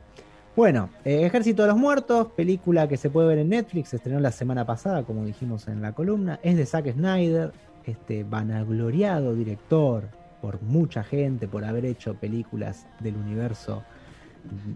Bueno, 0.56 0.88
eh, 1.04 1.26
Ejército 1.26 1.62
de 1.62 1.68
los 1.68 1.76
Muertos, 1.76 2.28
película 2.28 2.88
que 2.88 2.96
se 2.96 3.10
puede 3.10 3.28
ver 3.28 3.38
en 3.38 3.50
Netflix, 3.50 3.92
estrenó 3.92 4.20
la 4.20 4.32
semana 4.32 4.64
pasada, 4.64 5.04
como 5.04 5.24
dijimos 5.24 5.68
en 5.68 5.82
la 5.82 5.92
columna. 5.92 6.40
Es 6.42 6.56
de 6.56 6.64
Zack 6.64 6.92
Snyder, 6.92 7.52
este 7.84 8.24
vanagloriado 8.24 9.34
director 9.34 10.08
por 10.40 10.62
mucha 10.62 11.02
gente 11.02 11.46
por 11.46 11.64
haber 11.64 11.84
hecho 11.84 12.14
películas 12.14 12.86
del 13.00 13.16
universo 13.16 13.82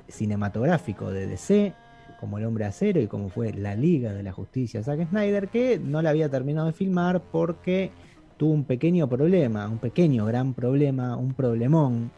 cinematográfico 0.08 1.10
de 1.10 1.26
DC, 1.26 1.72
como 2.20 2.36
El 2.38 2.44
Hombre 2.44 2.66
Acero 2.66 3.00
y 3.00 3.06
como 3.06 3.30
fue 3.30 3.52
La 3.52 3.74
Liga 3.74 4.12
de 4.12 4.22
la 4.22 4.30
Justicia 4.30 4.82
Zack 4.82 5.08
Snyder, 5.08 5.48
que 5.48 5.78
no 5.78 6.02
la 6.02 6.10
había 6.10 6.28
terminado 6.28 6.66
de 6.66 6.74
filmar 6.74 7.22
porque 7.32 7.90
tuvo 8.36 8.52
un 8.52 8.64
pequeño 8.64 9.08
problema, 9.08 9.66
un 9.66 9.78
pequeño 9.78 10.26
gran 10.26 10.52
problema, 10.52 11.16
un 11.16 11.32
problemón, 11.32 12.10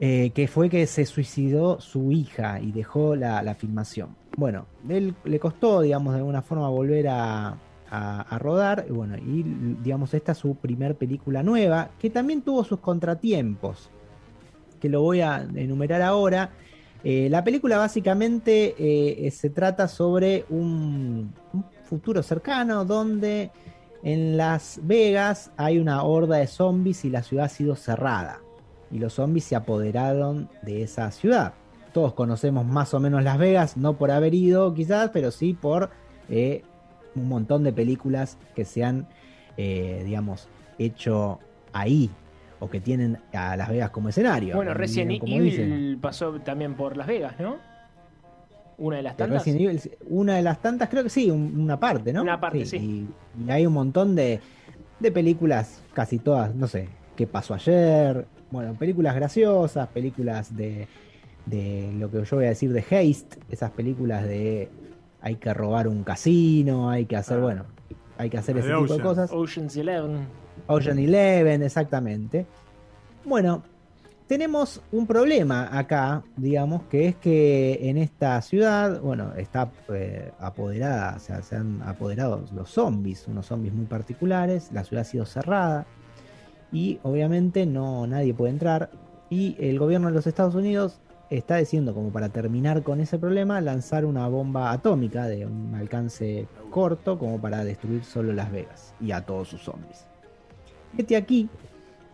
eh, 0.00 0.30
que 0.34 0.48
fue 0.48 0.70
que 0.70 0.86
se 0.86 1.06
suicidó 1.06 1.80
su 1.80 2.12
hija 2.12 2.60
y 2.60 2.72
dejó 2.72 3.16
la, 3.16 3.54
filmación. 3.54 4.16
Bueno, 4.36 4.66
él 4.88 5.14
le 5.24 5.38
costó, 5.38 5.80
digamos, 5.80 6.14
de 6.14 6.20
alguna 6.20 6.42
forma 6.42 6.68
volver 6.68 7.08
a 7.08 7.58
rodar, 8.40 8.86
y 8.88 8.92
bueno, 8.92 9.16
y 9.16 9.44
digamos, 9.82 10.14
esta 10.14 10.32
es 10.32 10.38
su 10.38 10.56
primer 10.56 10.96
película 10.96 11.44
nueva, 11.44 11.90
que 11.98 12.10
también 12.10 12.42
tuvo 12.42 12.64
sus 12.64 12.80
contratiempos, 12.80 13.88
que 14.80 14.88
lo 14.88 15.00
voy 15.00 15.20
a 15.20 15.46
enumerar 15.54 16.02
ahora. 16.02 16.50
Eh, 17.06 17.28
la 17.28 17.44
película 17.44 17.76
básicamente 17.76 18.74
eh, 18.78 19.30
se 19.30 19.50
trata 19.50 19.88
sobre 19.88 20.46
un, 20.48 21.34
futuro 21.84 22.22
cercano 22.22 22.86
donde 22.86 23.50
en 24.02 24.38
Las 24.38 24.80
Vegas 24.82 25.52
hay 25.58 25.78
una 25.78 26.02
horda 26.02 26.38
de 26.38 26.46
zombies 26.46 27.04
y 27.04 27.10
la 27.10 27.22
ciudad 27.22 27.44
ha 27.44 27.50
sido 27.50 27.76
cerrada. 27.76 28.40
Y 28.90 28.98
los 28.98 29.12
zombies 29.12 29.44
se 29.44 29.54
apoderaron 29.54 30.48
de 30.62 30.82
esa 30.82 31.10
ciudad. 31.10 31.52
Todos 31.92 32.14
conocemos 32.14 32.64
más 32.64 32.94
o 32.94 33.00
menos 33.00 33.22
Las 33.22 33.36
Vegas, 33.36 33.76
no 33.76 33.98
por 33.98 34.10
haber 34.10 34.32
ido 34.34 34.72
quizás, 34.72 35.10
pero 35.12 35.30
sí 35.30 35.52
por 35.52 35.90
eh, 36.30 36.62
un 37.14 37.28
montón 37.28 37.64
de 37.64 37.72
películas 37.72 38.38
que 38.54 38.64
se 38.64 38.82
han, 38.82 39.06
digamos, 39.56 40.48
hecho 40.78 41.38
ahí 41.72 42.10
o 42.64 42.70
que 42.70 42.80
tienen 42.80 43.18
a 43.32 43.56
Las 43.56 43.68
Vegas 43.68 43.90
como 43.90 44.08
escenario. 44.08 44.56
Bueno, 44.56 44.74
Resident 44.74 45.20
como 45.20 45.34
Evil 45.34 45.50
dicen. 45.50 45.98
pasó 46.00 46.32
también 46.40 46.74
por 46.74 46.96
Las 46.96 47.06
Vegas, 47.06 47.34
¿no? 47.38 47.56
Una 48.76 48.96
de 48.96 49.02
las 49.02 49.16
tantas. 49.16 49.44
Resident 49.44 49.60
Evil, 49.60 49.80
una 50.08 50.36
de 50.36 50.42
las 50.42 50.60
tantas, 50.60 50.88
creo 50.88 51.04
que 51.04 51.10
sí, 51.10 51.30
un- 51.30 51.60
una 51.60 51.78
parte, 51.78 52.12
¿no? 52.12 52.22
Una 52.22 52.40
parte, 52.40 52.64
sí. 52.66 52.76
Y, 53.38 53.44
y 53.46 53.50
hay 53.50 53.66
un 53.66 53.72
montón 53.72 54.14
de, 54.16 54.40
de 54.98 55.12
películas, 55.12 55.82
casi 55.92 56.18
todas, 56.18 56.54
no 56.54 56.66
sé, 56.66 56.88
qué 57.16 57.26
pasó 57.26 57.54
ayer. 57.54 58.26
Bueno, 58.50 58.74
películas 58.74 59.14
graciosas, 59.14 59.86
películas 59.88 60.56
de, 60.56 60.88
de 61.46 61.92
lo 61.98 62.10
que 62.10 62.24
yo 62.24 62.36
voy 62.36 62.46
a 62.46 62.48
decir 62.48 62.72
de 62.72 62.80
Haste, 62.80 63.38
esas 63.50 63.70
películas 63.70 64.24
de 64.24 64.68
hay 65.20 65.36
que 65.36 65.54
robar 65.54 65.86
un 65.88 66.02
casino, 66.04 66.90
hay 66.90 67.06
que 67.06 67.16
hacer, 67.16 67.38
Ah. 67.38 67.42
bueno, 67.42 67.64
hay 68.18 68.28
que 68.28 68.38
hacer 68.38 68.56
La 68.56 68.60
ese 68.62 68.70
tipo 68.74 68.94
de 68.96 69.00
cosas. 69.02 69.30
Ocean's 69.32 69.76
Eleven. 69.76 70.26
Ocean 70.66 70.98
Eleven, 70.98 71.62
exactamente. 71.62 72.46
Bueno, 73.24 73.62
tenemos 74.26 74.80
un 74.90 75.06
problema 75.06 75.76
acá, 75.76 76.22
digamos, 76.36 76.84
que 76.84 77.08
es 77.08 77.16
que 77.16 77.90
en 77.90 77.98
esta 77.98 78.40
ciudad, 78.40 79.00
bueno, 79.00 79.34
está 79.36 79.70
eh, 79.92 80.32
apoderada, 80.38 81.16
o 81.16 81.18
sea, 81.18 81.42
se 81.42 81.56
han 81.56 81.82
apoderado 81.82 82.44
los 82.54 82.70
zombies, 82.70 83.28
unos 83.28 83.46
zombies 83.46 83.74
muy 83.74 83.84
particulares, 83.86 84.70
la 84.72 84.84
ciudad 84.84 85.02
ha 85.02 85.04
sido 85.04 85.26
cerrada 85.26 85.86
y 86.72 86.98
obviamente 87.02 87.66
no 87.66 88.06
nadie 88.06 88.32
puede 88.32 88.52
entrar 88.52 88.90
y 89.28 89.56
el 89.58 89.78
gobierno 89.78 90.08
de 90.08 90.14
los 90.14 90.26
Estados 90.26 90.54
Unidos 90.54 91.00
está 91.28 91.56
diciendo 91.56 91.94
como 91.94 92.10
para 92.10 92.28
terminar 92.30 92.82
con 92.82 93.00
ese 93.00 93.18
problema 93.18 93.60
lanzar 93.60 94.04
una 94.04 94.26
bomba 94.28 94.72
atómica 94.72 95.26
de 95.26 95.46
un 95.46 95.74
alcance 95.74 96.46
corto 96.70 97.18
como 97.18 97.40
para 97.40 97.64
destruir 97.64 98.04
solo 98.04 98.32
Las 98.32 98.50
Vegas 98.50 98.94
y 99.00 99.12
a 99.12 99.24
todos 99.24 99.48
sus 99.48 99.62
zombies. 99.62 100.06
Fíjate 100.96 101.16
aquí 101.16 101.48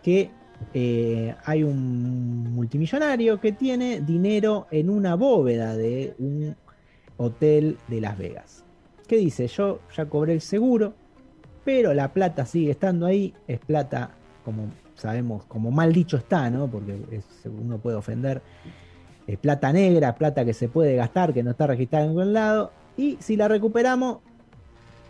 que 0.03 0.31
eh, 0.73 1.35
hay 1.45 1.63
un 1.63 2.55
multimillonario 2.55 3.41
que 3.41 3.53
tiene 3.53 4.01
dinero 4.01 4.67
en 4.71 4.89
una 4.89 5.17
bóveda 5.17 5.77
de 5.77 6.15
un 6.19 6.57
hotel 7.19 7.77
de 7.89 8.01
Las 8.01 8.17
Vegas. 8.17 8.65
Que 9.07 9.17
dice, 9.17 9.49
yo 9.49 9.81
ya 9.95 10.07
cobré 10.07 10.33
el 10.33 10.41
seguro, 10.41 10.95
pero 11.65 11.93
la 11.93 12.13
plata 12.13 12.47
sigue 12.47 12.71
estando 12.71 13.05
ahí, 13.05 13.35
es 13.47 13.59
plata, 13.59 14.13
como 14.45 14.71
sabemos, 14.95 15.45
como 15.45 15.71
mal 15.71 15.93
dicho 15.93 16.17
está, 16.17 16.49
¿no? 16.49 16.71
Porque 16.71 16.99
uno 17.45 17.79
puede 17.79 17.97
ofender, 17.97 18.41
es 19.27 19.39
plata 19.39 19.73
negra, 19.73 20.15
plata 20.15 20.45
que 20.45 20.55
se 20.55 20.69
puede 20.69 20.97
gastar, 20.97 21.35
que 21.35 21.43
no 21.43 21.51
está 21.51 21.67
registrada 21.67 22.05
en 22.05 22.11
ningún 22.13 22.33
lado, 22.33 22.73
y 22.97 23.19
si 23.21 23.37
la 23.37 23.49
recuperamos, 23.49 24.19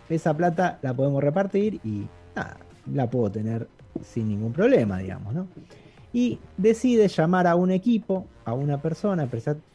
esa 0.08 0.36
plata 0.36 0.78
la 0.82 0.92
podemos 0.92 1.22
repartir 1.22 1.80
y 1.84 2.06
nada, 2.34 2.56
la 2.92 3.08
puedo 3.10 3.30
tener 3.30 3.68
sin 4.02 4.28
ningún 4.28 4.52
problema, 4.52 4.98
digamos, 4.98 5.34
¿no? 5.34 5.46
Y 6.12 6.38
decide 6.56 7.06
llamar 7.08 7.46
a 7.46 7.54
un 7.54 7.70
equipo, 7.70 8.26
a 8.44 8.52
una 8.52 8.82
persona 8.82 9.28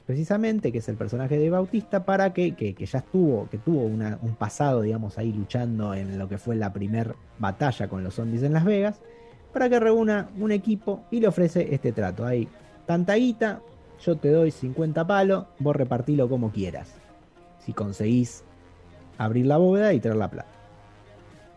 precisamente, 0.05 0.71
que 0.71 0.79
es 0.79 0.89
el 0.89 0.95
personaje 0.97 1.37
de 1.37 1.49
Bautista, 1.49 2.03
para 2.05 2.33
que, 2.33 2.55
que- 2.55 2.73
ya 2.85 2.99
estuvo, 2.99 3.47
que 3.49 3.57
tuvo 3.57 3.83
un 3.85 4.35
pasado, 4.37 4.81
digamos, 4.81 5.17
ahí 5.17 5.31
luchando 5.31 5.93
en 5.93 6.17
lo 6.17 6.27
que 6.27 6.37
fue 6.37 6.55
la 6.57 6.73
primer 6.73 7.15
batalla 7.39 7.87
con 7.87 8.03
los 8.03 8.15
zombies 8.15 8.43
en 8.43 8.51
Las 8.53 8.65
Vegas, 8.65 8.99
para 9.53 9.69
que 9.69 9.79
reúna 9.79 10.27
un 10.37 10.51
equipo 10.51 11.03
y 11.09 11.21
le 11.21 11.27
ofrece 11.29 11.73
este 11.73 11.93
trato. 11.93 12.25
Hay 12.25 12.49
tanta 12.85 13.15
guita, 13.15 13.61
yo 14.03 14.17
te 14.17 14.29
doy 14.29 14.51
50 14.51 15.07
palos, 15.07 15.45
vos 15.59 15.73
repartilo 15.75 16.27
como 16.27 16.51
quieras. 16.51 16.93
Si 17.59 17.71
conseguís 17.71 18.43
abrir 19.17 19.45
la 19.45 19.55
bóveda 19.55 19.93
y 19.93 20.01
traer 20.01 20.17
la 20.17 20.29
plata. 20.29 20.49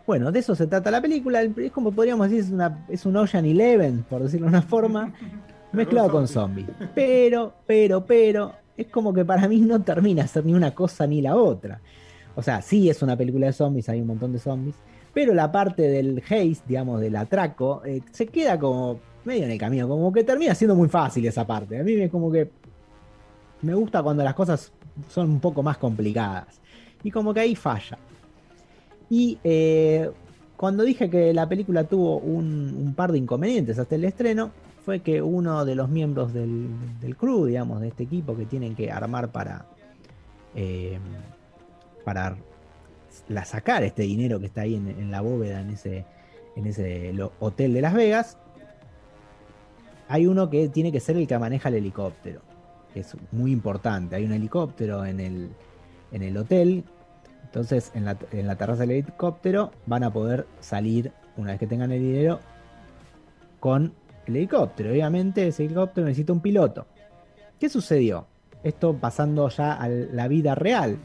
Bueno, 0.08 0.32
de 0.32 0.38
eso 0.38 0.54
se 0.54 0.66
trata 0.66 0.90
la 0.90 1.02
película. 1.02 1.42
Es 1.42 1.70
como 1.70 1.92
podríamos 1.92 2.30
decir, 2.30 2.46
es, 2.46 2.50
una, 2.50 2.86
es 2.88 3.04
un 3.04 3.14
Ocean 3.14 3.44
Eleven, 3.44 4.06
por 4.08 4.22
decirlo 4.22 4.46
de 4.46 4.52
una 4.52 4.62
forma, 4.62 5.12
mezclado 5.72 6.10
con 6.10 6.26
zombies. 6.26 6.66
Pero, 6.94 7.52
pero, 7.66 8.06
pero, 8.06 8.54
es 8.74 8.86
como 8.86 9.12
que 9.12 9.26
para 9.26 9.46
mí 9.46 9.60
no 9.60 9.82
termina 9.82 10.26
ser 10.26 10.46
ni 10.46 10.54
una 10.54 10.74
cosa 10.74 11.06
ni 11.06 11.20
la 11.20 11.36
otra. 11.36 11.82
O 12.36 12.42
sea, 12.42 12.62
sí 12.62 12.88
es 12.88 13.02
una 13.02 13.18
película 13.18 13.48
de 13.48 13.52
zombies, 13.52 13.86
hay 13.90 14.00
un 14.00 14.06
montón 14.06 14.32
de 14.32 14.38
zombies, 14.38 14.76
pero 15.12 15.34
la 15.34 15.52
parte 15.52 15.82
del 15.82 16.22
haze, 16.26 16.62
digamos, 16.66 17.02
del 17.02 17.14
atraco, 17.14 17.82
eh, 17.84 18.00
se 18.10 18.28
queda 18.28 18.58
como 18.58 19.00
medio 19.26 19.44
en 19.44 19.50
el 19.50 19.58
camino, 19.58 19.86
como 19.88 20.10
que 20.10 20.24
termina 20.24 20.54
siendo 20.54 20.74
muy 20.74 20.88
fácil 20.88 21.26
esa 21.26 21.46
parte. 21.46 21.78
A 21.78 21.84
mí 21.84 21.92
es 21.92 22.10
como 22.10 22.32
que 22.32 22.50
me 23.60 23.74
gusta 23.74 24.02
cuando 24.02 24.24
las 24.24 24.32
cosas 24.32 24.72
son 25.10 25.28
un 25.32 25.40
poco 25.40 25.62
más 25.62 25.76
complicadas. 25.76 26.62
Y 27.02 27.10
como 27.10 27.34
que 27.34 27.40
ahí 27.40 27.54
falla. 27.54 27.98
Y 29.10 29.38
eh, 29.44 30.10
cuando 30.56 30.82
dije 30.82 31.08
que 31.08 31.32
la 31.32 31.48
película 31.48 31.84
tuvo 31.84 32.18
un, 32.18 32.92
par 32.96 33.12
de 33.12 33.18
inconvenientes 33.18 33.78
hasta 33.78 33.94
el 33.94 34.04
estreno, 34.04 34.50
fue 34.84 35.00
que 35.00 35.22
uno 35.22 35.64
de 35.64 35.74
los 35.74 35.88
miembros 35.88 36.32
del, 36.32 36.68
del 37.00 37.16
crew, 37.16 37.46
digamos, 37.46 37.80
de 37.80 37.88
este 37.88 38.04
equipo 38.04 38.36
que 38.36 38.46
tienen 38.46 38.74
que 38.74 38.90
armar 38.90 39.30
para, 39.30 39.66
eh, 40.54 40.98
para 42.04 42.36
sacar 43.44 43.82
este 43.82 44.02
dinero 44.02 44.40
que 44.40 44.46
está 44.46 44.62
ahí 44.62 44.74
en, 44.74 45.10
la 45.10 45.20
bóveda, 45.20 45.60
en 45.60 45.70
ese, 45.70 46.04
en 46.56 46.66
ese 46.66 47.14
hotel 47.38 47.74
de 47.74 47.82
Las 47.82 47.94
Vegas, 47.94 48.38
hay 50.08 50.26
uno 50.26 50.48
que 50.48 50.68
tiene 50.68 50.90
que 50.90 51.00
ser 51.00 51.16
el 51.16 51.26
que 51.26 51.38
maneja 51.38 51.68
el 51.68 51.76
helicóptero, 51.76 52.40
es 52.94 53.16
muy 53.30 53.52
importante. 53.52 54.16
Hay 54.16 54.24
un 54.24 54.32
helicóptero 54.32 55.04
en 55.04 55.20
el, 55.20 55.50
en 56.12 56.22
el 56.22 56.36
hotel, 56.36 56.84
entonces 57.44 57.90
en 57.94 58.04
la, 58.04 58.56
terraza 58.56 58.82
del 58.82 58.90
helicóptero 58.90 59.72
van 59.86 60.04
a 60.04 60.12
poder 60.12 60.46
salir, 60.60 61.12
una 61.36 61.52
vez 61.52 61.60
que 61.60 61.66
tengan 61.66 61.92
el 61.92 62.00
dinero, 62.00 62.40
con 63.58 63.92
el 64.26 64.36
helicóptero. 64.36 64.90
Obviamente 64.90 65.48
ese 65.48 65.64
helicóptero 65.64 66.06
necesita 66.06 66.32
un 66.32 66.40
piloto. 66.40 66.86
¿Qué 67.58 67.68
sucedió? 67.68 68.26
Esto 68.62 68.94
pasando 68.94 69.48
ya 69.48 69.72
a 69.72 69.88
la 69.88 70.28
vida 70.28 70.54
real. 70.54 70.98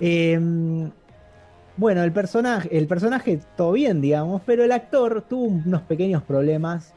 Em, 0.00 0.90
bueno, 1.76 2.02
el 2.02 2.12
personaje, 2.12 2.76
el 2.76 2.86
personaje 2.86 3.38
todo 3.56 3.72
bien, 3.72 4.00
digamos, 4.00 4.42
pero 4.44 4.64
el 4.64 4.72
actor 4.72 5.22
tuvo 5.28 5.44
unos 5.44 5.82
pequeños 5.82 6.22
problemas, 6.22 6.94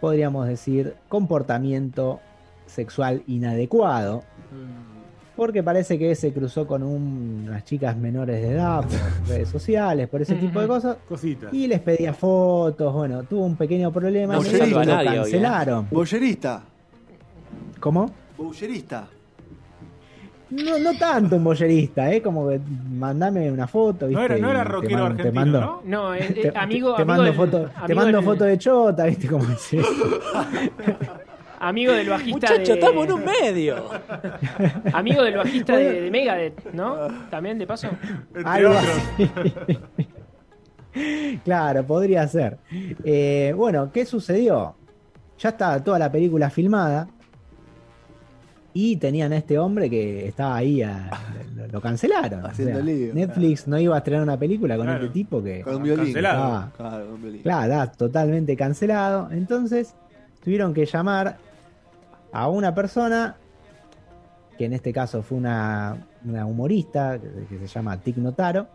podríamos 0.00 0.46
decir, 0.46 0.94
comportamiento 1.08 2.20
sexual 2.66 3.22
inadecuado, 3.26 4.22
porque 5.40 5.62
parece 5.62 5.98
que 5.98 6.14
se 6.14 6.34
cruzó 6.34 6.66
con 6.66 6.82
un- 6.82 7.46
unas 7.48 7.64
chicas 7.64 7.96
menores 7.96 8.42
de 8.42 8.50
edad 8.50 8.82
por 8.82 8.90
redes 9.28 9.48
sociales, 9.48 10.06
por 10.06 10.20
ese 10.20 10.34
tipo 10.34 10.60
de 10.60 10.66
cosas, 10.68 10.98
Cositas. 11.08 11.50
y 11.54 11.66
les 11.66 11.80
pedía 11.80 12.12
fotos, 12.12 12.92
bueno, 12.92 13.22
tuvo 13.22 13.46
un 13.46 13.56
pequeño 13.56 13.90
problema 13.90 14.34
No 14.34 14.42
y 14.42 14.70
lo 14.70 14.80
cancelaron. 15.02 15.86
Bollerista. 15.90 16.62
¿Cómo? 17.80 18.10
Bollerista. 18.36 19.08
No, 20.50 20.78
no 20.78 20.92
tanto 20.98 21.36
un 21.36 21.44
bollerista, 21.44 22.12
¿eh? 22.12 22.20
Como 22.20 22.46
que 22.50 22.60
mandame 22.92 23.50
una 23.50 23.66
foto, 23.66 24.08
¿viste? 24.08 24.20
No 24.20 24.26
era, 24.26 24.36
no 24.36 24.50
era 24.50 24.62
te 24.62 24.68
rockero 24.68 24.96
te 24.98 25.06
argentino, 25.06 25.32
mando- 25.40 25.60
¿no? 25.60 25.82
No, 25.86 26.14
eh, 26.14 26.18
eh, 26.36 26.50
Te, 26.52 26.58
amigo, 26.58 26.94
te 26.96 27.02
amigo 27.02 27.06
mando 27.06 27.22
del- 27.22 27.34
foto, 27.34 27.70
te 27.86 27.94
mando 27.94 28.16
del- 28.18 28.24
foto 28.26 28.44
de 28.44 28.58
chota, 28.58 29.04
¿viste? 29.06 29.26
Como 29.26 29.44
decís. 29.46 29.80
Amigo 31.60 31.92
del 31.92 32.08
bajista 32.08 32.32
Muchacho, 32.52 32.72
de... 32.72 32.78
estamos 32.80 33.04
en 33.06 33.12
un 33.12 33.24
medio. 33.24 33.90
Amigo 34.94 35.22
del 35.22 35.36
bajista 35.36 35.76
de, 35.76 36.00
de 36.02 36.10
Megadeth, 36.10 36.72
¿no? 36.72 36.96
También, 37.30 37.58
de 37.58 37.66
paso. 37.66 37.88
Algo 38.44 38.72
así. 38.72 39.30
claro, 41.44 41.84
podría 41.84 42.26
ser. 42.28 42.56
Eh, 43.04 43.52
bueno, 43.56 43.90
¿qué 43.92 44.06
sucedió? 44.06 44.74
Ya 45.38 45.50
estaba 45.50 45.82
toda 45.84 45.98
la 45.98 46.10
película 46.10 46.48
filmada 46.50 47.08
y 48.72 48.96
tenían 48.96 49.32
a 49.32 49.36
este 49.36 49.58
hombre 49.58 49.90
que 49.90 50.28
estaba 50.28 50.56
ahí, 50.56 50.80
a- 50.82 51.10
lo, 51.56 51.66
lo 51.68 51.80
cancelaron. 51.80 52.42
O 52.42 52.46
Haciendo 52.46 52.76
sea, 52.76 52.82
lío. 52.84 53.12
Netflix 53.14 53.66
no 53.68 53.78
iba 53.78 53.94
a 53.96 53.98
estrenar 53.98 54.22
una 54.22 54.38
película 54.38 54.76
con 54.76 54.86
Claro. 54.86 55.04
este 55.04 55.12
tipo 55.12 55.42
que 55.42 55.60
Con 55.62 55.76
un 55.76 55.82
violín. 55.82 56.04
Cancelado. 56.06 56.42
Ah. 56.54 56.72
Claro, 56.76 57.04
con 57.04 57.14
un 57.16 57.22
violín. 57.22 57.42
Claro, 57.42 57.92
totalmente 57.98 58.56
cancelado. 58.56 59.28
Entonces 59.30 59.94
tuvieron 60.42 60.72
que 60.72 60.86
llamar 60.86 61.36
a 62.32 62.48
una 62.48 62.74
persona, 62.74 63.36
que 64.56 64.64
en 64.66 64.72
este 64.72 64.92
caso 64.92 65.22
fue 65.22 65.38
una, 65.38 66.06
una 66.24 66.46
humorista, 66.46 67.18
que, 67.18 67.46
que 67.58 67.58
se 67.58 67.66
llama 67.66 67.96
Tic 67.98 68.16
Notaro, 68.18 68.68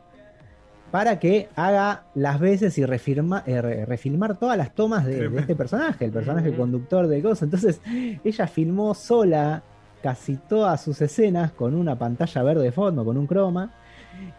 para 0.91 1.19
que 1.19 1.49
haga 1.55 2.03
las 2.15 2.39
veces 2.39 2.77
y 2.77 2.83
refirma- 2.85 3.43
eh, 3.45 3.61
re- 3.61 3.85
refilmar 3.85 4.37
todas 4.37 4.57
las 4.57 4.73
tomas 4.73 5.05
de, 5.05 5.29
de 5.29 5.39
este 5.41 5.55
personaje, 5.55 6.05
el 6.05 6.11
personaje 6.11 6.49
Ujú. 6.49 6.59
conductor 6.59 7.07
de 7.07 7.21
cosas. 7.21 7.43
Entonces 7.43 7.81
ella 8.23 8.47
filmó 8.47 8.93
sola 8.93 9.61
casi 10.01 10.37
todas 10.37 10.81
sus 10.81 11.01
escenas 11.01 11.51
con 11.51 11.75
una 11.75 11.97
pantalla 11.97 12.43
verde 12.43 12.63
de 12.63 12.71
fondo, 12.71 13.03
con 13.03 13.17
un 13.17 13.27
croma. 13.27 13.73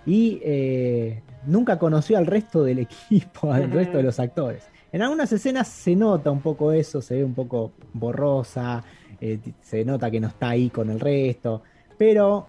Y 0.06 0.40
eh, 0.42 1.23
nunca 1.46 1.78
conoció 1.78 2.16
al 2.16 2.26
resto 2.26 2.62
del 2.64 2.78
equipo, 2.80 3.52
al 3.52 3.70
resto 3.70 3.99
de 3.99 4.04
los 4.04 4.18
actores. 4.18 4.64
En 4.92 5.02
algunas 5.02 5.30
escenas 5.32 5.68
se 5.68 5.94
nota 5.94 6.30
un 6.30 6.40
poco 6.40 6.73
eso, 6.73 7.02
se 7.02 7.16
ve 7.16 7.25
un 7.25 7.35
poco 7.35 7.73
borrosa, 7.92 8.82
eh, 9.20 9.38
se 9.61 9.85
nota 9.85 10.11
que 10.11 10.20
no 10.20 10.28
está 10.28 10.50
ahí 10.50 10.70
con 10.70 10.90
el 10.90 11.00
resto, 11.00 11.62
pero 11.99 12.46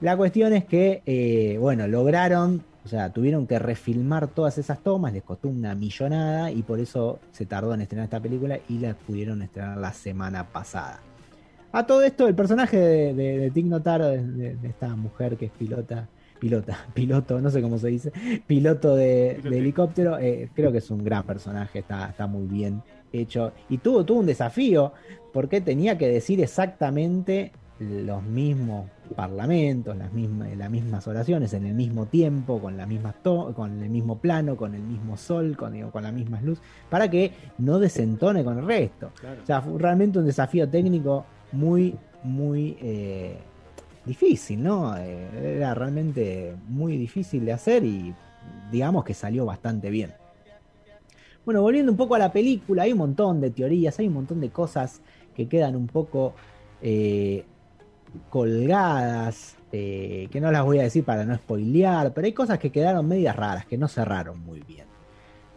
la 0.00 0.16
cuestión 0.16 0.52
es 0.52 0.64
que, 0.64 1.02
eh, 1.06 1.56
bueno, 1.58 1.86
lograron, 1.88 2.62
o 2.84 2.88
sea, 2.88 3.10
tuvieron 3.10 3.46
que 3.46 3.58
refilmar 3.58 4.28
todas 4.28 4.58
esas 4.58 4.82
tomas, 4.82 5.12
les 5.12 5.22
costó 5.22 5.48
una 5.48 5.74
millonada 5.74 6.50
y 6.50 6.62
por 6.62 6.80
eso 6.80 7.18
se 7.32 7.46
tardó 7.46 7.72
en 7.72 7.80
estrenar 7.80 8.04
esta 8.04 8.20
película 8.20 8.58
y 8.68 8.78
la 8.78 8.94
pudieron 8.94 9.42
estrenar 9.42 9.78
la 9.78 9.92
semana 9.92 10.52
pasada. 10.52 11.00
A 11.72 11.86
todo 11.86 12.02
esto, 12.02 12.28
el 12.28 12.34
personaje 12.34 12.78
de, 12.78 13.14
de, 13.14 13.38
de 13.38 13.50
Tig 13.50 13.66
Notaro, 13.66 14.08
de, 14.08 14.56
esta 14.62 14.94
mujer 14.96 15.36
que 15.36 15.46
es 15.46 15.50
pilota, 15.52 16.08
pilota, 16.38 16.86
piloto, 16.94 17.40
no 17.40 17.50
sé 17.50 17.62
cómo 17.62 17.78
se 17.78 17.88
dice, 17.88 18.12
piloto 18.46 18.94
de, 18.94 19.40
helicóptero, 19.44 20.18
eh, 20.18 20.50
creo 20.54 20.70
que 20.72 20.78
es 20.78 20.90
un 20.90 21.02
gran 21.02 21.24
personaje, 21.24 21.80
está, 21.80 22.10
está 22.10 22.26
muy 22.26 22.46
bien 22.46 22.82
hecho. 23.12 23.52
Y 23.68 23.78
tuvo, 23.78 24.04
tuvo 24.04 24.20
un 24.20 24.26
desafío, 24.26 24.92
porque 25.32 25.60
tenía 25.60 25.98
que 25.98 26.08
decir 26.08 26.40
exactamente 26.40 27.52
los 27.78 28.22
mismos 28.22 28.88
parlamentos, 29.14 29.94
las 29.96 30.10
mismas, 30.10 30.56
las 30.56 30.70
mismas 30.70 31.06
oraciones 31.06 31.52
en 31.52 31.66
el 31.66 31.74
mismo 31.74 32.06
tiempo, 32.06 32.58
con 32.58 32.78
las 32.78 32.88
mismas 32.88 33.22
to- 33.22 33.52
con 33.54 33.82
el 33.82 33.90
mismo 33.90 34.18
plano, 34.18 34.56
con 34.56 34.74
el 34.74 34.80
mismo 34.80 35.18
sol, 35.18 35.56
con, 35.58 35.74
digo, 35.74 35.90
con 35.90 36.02
la 36.02 36.10
misma 36.10 36.40
luz, 36.40 36.58
para 36.88 37.10
que 37.10 37.32
no 37.58 37.78
desentone 37.78 38.42
con 38.44 38.58
el 38.58 38.66
resto. 38.66 39.10
Claro. 39.20 39.42
O 39.42 39.46
sea, 39.46 39.60
fue 39.60 39.78
realmente 39.78 40.18
un 40.18 40.24
desafío 40.24 40.66
técnico 40.66 41.26
muy, 41.52 41.94
muy 42.22 42.78
eh, 42.80 43.36
difícil, 44.06 44.62
¿no? 44.62 44.96
Eh, 44.96 45.56
era 45.58 45.74
realmente 45.74 46.56
muy 46.68 46.96
difícil 46.96 47.44
de 47.44 47.52
hacer 47.52 47.84
y 47.84 48.14
digamos 48.72 49.04
que 49.04 49.12
salió 49.12 49.44
bastante 49.44 49.90
bien. 49.90 50.12
Bueno, 51.46 51.62
volviendo 51.62 51.90
un 51.92 51.96
poco 51.96 52.14
a 52.16 52.18
la 52.18 52.30
película, 52.32 52.82
hay 52.82 52.92
un 52.92 52.98
montón 52.98 53.40
de 53.40 53.50
teorías, 53.50 53.98
hay 53.98 54.08
un 54.08 54.14
montón 54.14 54.40
de 54.40 54.50
cosas 54.50 55.00
que 55.34 55.46
quedan 55.48 55.76
un 55.76 55.86
poco 55.86 56.34
eh, 56.82 57.44
colgadas, 58.30 59.56
eh, 59.72 60.28
que 60.30 60.40
no 60.40 60.50
las 60.50 60.64
voy 60.64 60.78
a 60.80 60.82
decir 60.82 61.04
para 61.04 61.24
no 61.24 61.34
spoilear, 61.36 62.12
pero 62.12 62.26
hay 62.26 62.32
cosas 62.32 62.58
que 62.58 62.70
quedaron 62.70 63.06
medias 63.06 63.36
raras, 63.36 63.64
que 63.66 63.78
no 63.78 63.88
cerraron 63.88 64.40
muy 64.44 64.60
bien. 64.62 64.86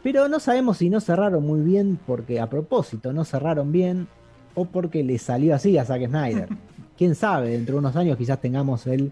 Pero 0.04 0.28
no 0.30 0.40
sabemos 0.40 0.78
si 0.78 0.90
no 0.90 1.02
cerraron 1.02 1.46
muy 1.46 1.62
bien 1.62 2.00
porque 2.08 2.40
a 2.40 2.50
propósito 2.50 3.12
no 3.12 3.26
cerraron 3.26 3.72
bien 3.72 4.08
o 4.56 4.66
porque 4.66 5.04
le 5.04 5.18
salió 5.18 5.56
así 5.56 5.78
a 5.78 5.86
Zack 5.86 6.06
Snyder. 6.08 6.48
Quién 6.98 7.16
sabe, 7.16 7.50
dentro 7.50 7.76
de 7.76 7.80
unos 7.80 7.96
años 7.96 8.18
quizás 8.18 8.40
tengamos 8.40 8.86
el 8.88 9.12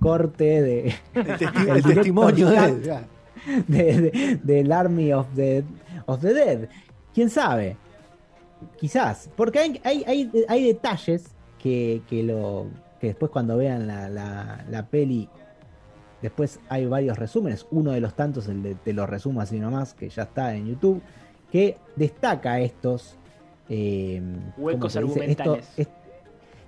corte 0.00 0.62
de 0.62 0.94
El, 1.14 1.24
testi- 1.38 1.68
El 1.68 1.76
el 1.76 1.82
testimonio 1.82 2.48
de 2.50 2.56
él. 2.56 2.82
Ya. 3.46 3.62
de- 3.68 4.10
de- 4.10 4.40
del 4.42 4.72
Army 4.72 5.12
of 5.12 5.26
the, 5.34 5.64
of 6.06 6.20
the 6.20 6.34
Dead. 6.34 6.68
¿Quién 7.14 7.30
sabe? 7.30 7.76
Quizás. 8.78 9.30
Porque 9.36 9.58
hay, 9.58 9.80
hay, 9.84 10.04
hay, 10.06 10.30
hay 10.48 10.64
detalles 10.64 11.26
que, 11.58 12.02
que, 12.08 12.22
lo, 12.22 12.66
que 13.00 13.08
después 13.08 13.30
cuando 13.30 13.56
vean 13.56 13.86
la, 13.86 14.08
la, 14.08 14.64
la 14.68 14.86
peli, 14.86 15.28
después 16.22 16.60
hay 16.68 16.86
varios 16.86 17.18
resúmenes. 17.18 17.66
Uno 17.70 17.92
de 17.92 18.00
los 18.00 18.14
tantos, 18.14 18.48
el 18.48 18.62
de 18.62 18.74
te 18.74 18.92
lo 18.92 19.06
resumo 19.06 19.40
así 19.40 19.58
nomás, 19.58 19.94
que 19.94 20.08
ya 20.08 20.24
está 20.24 20.54
en 20.54 20.66
YouTube, 20.66 21.00
que 21.50 21.76
destaca 21.96 22.60
estos... 22.60 23.16
eh, 23.68 24.20
¿cómo 24.54 24.66
Huecos 24.66 24.96
argumentales. 24.96 25.66
Esto- 25.76 25.82
est- 25.82 25.90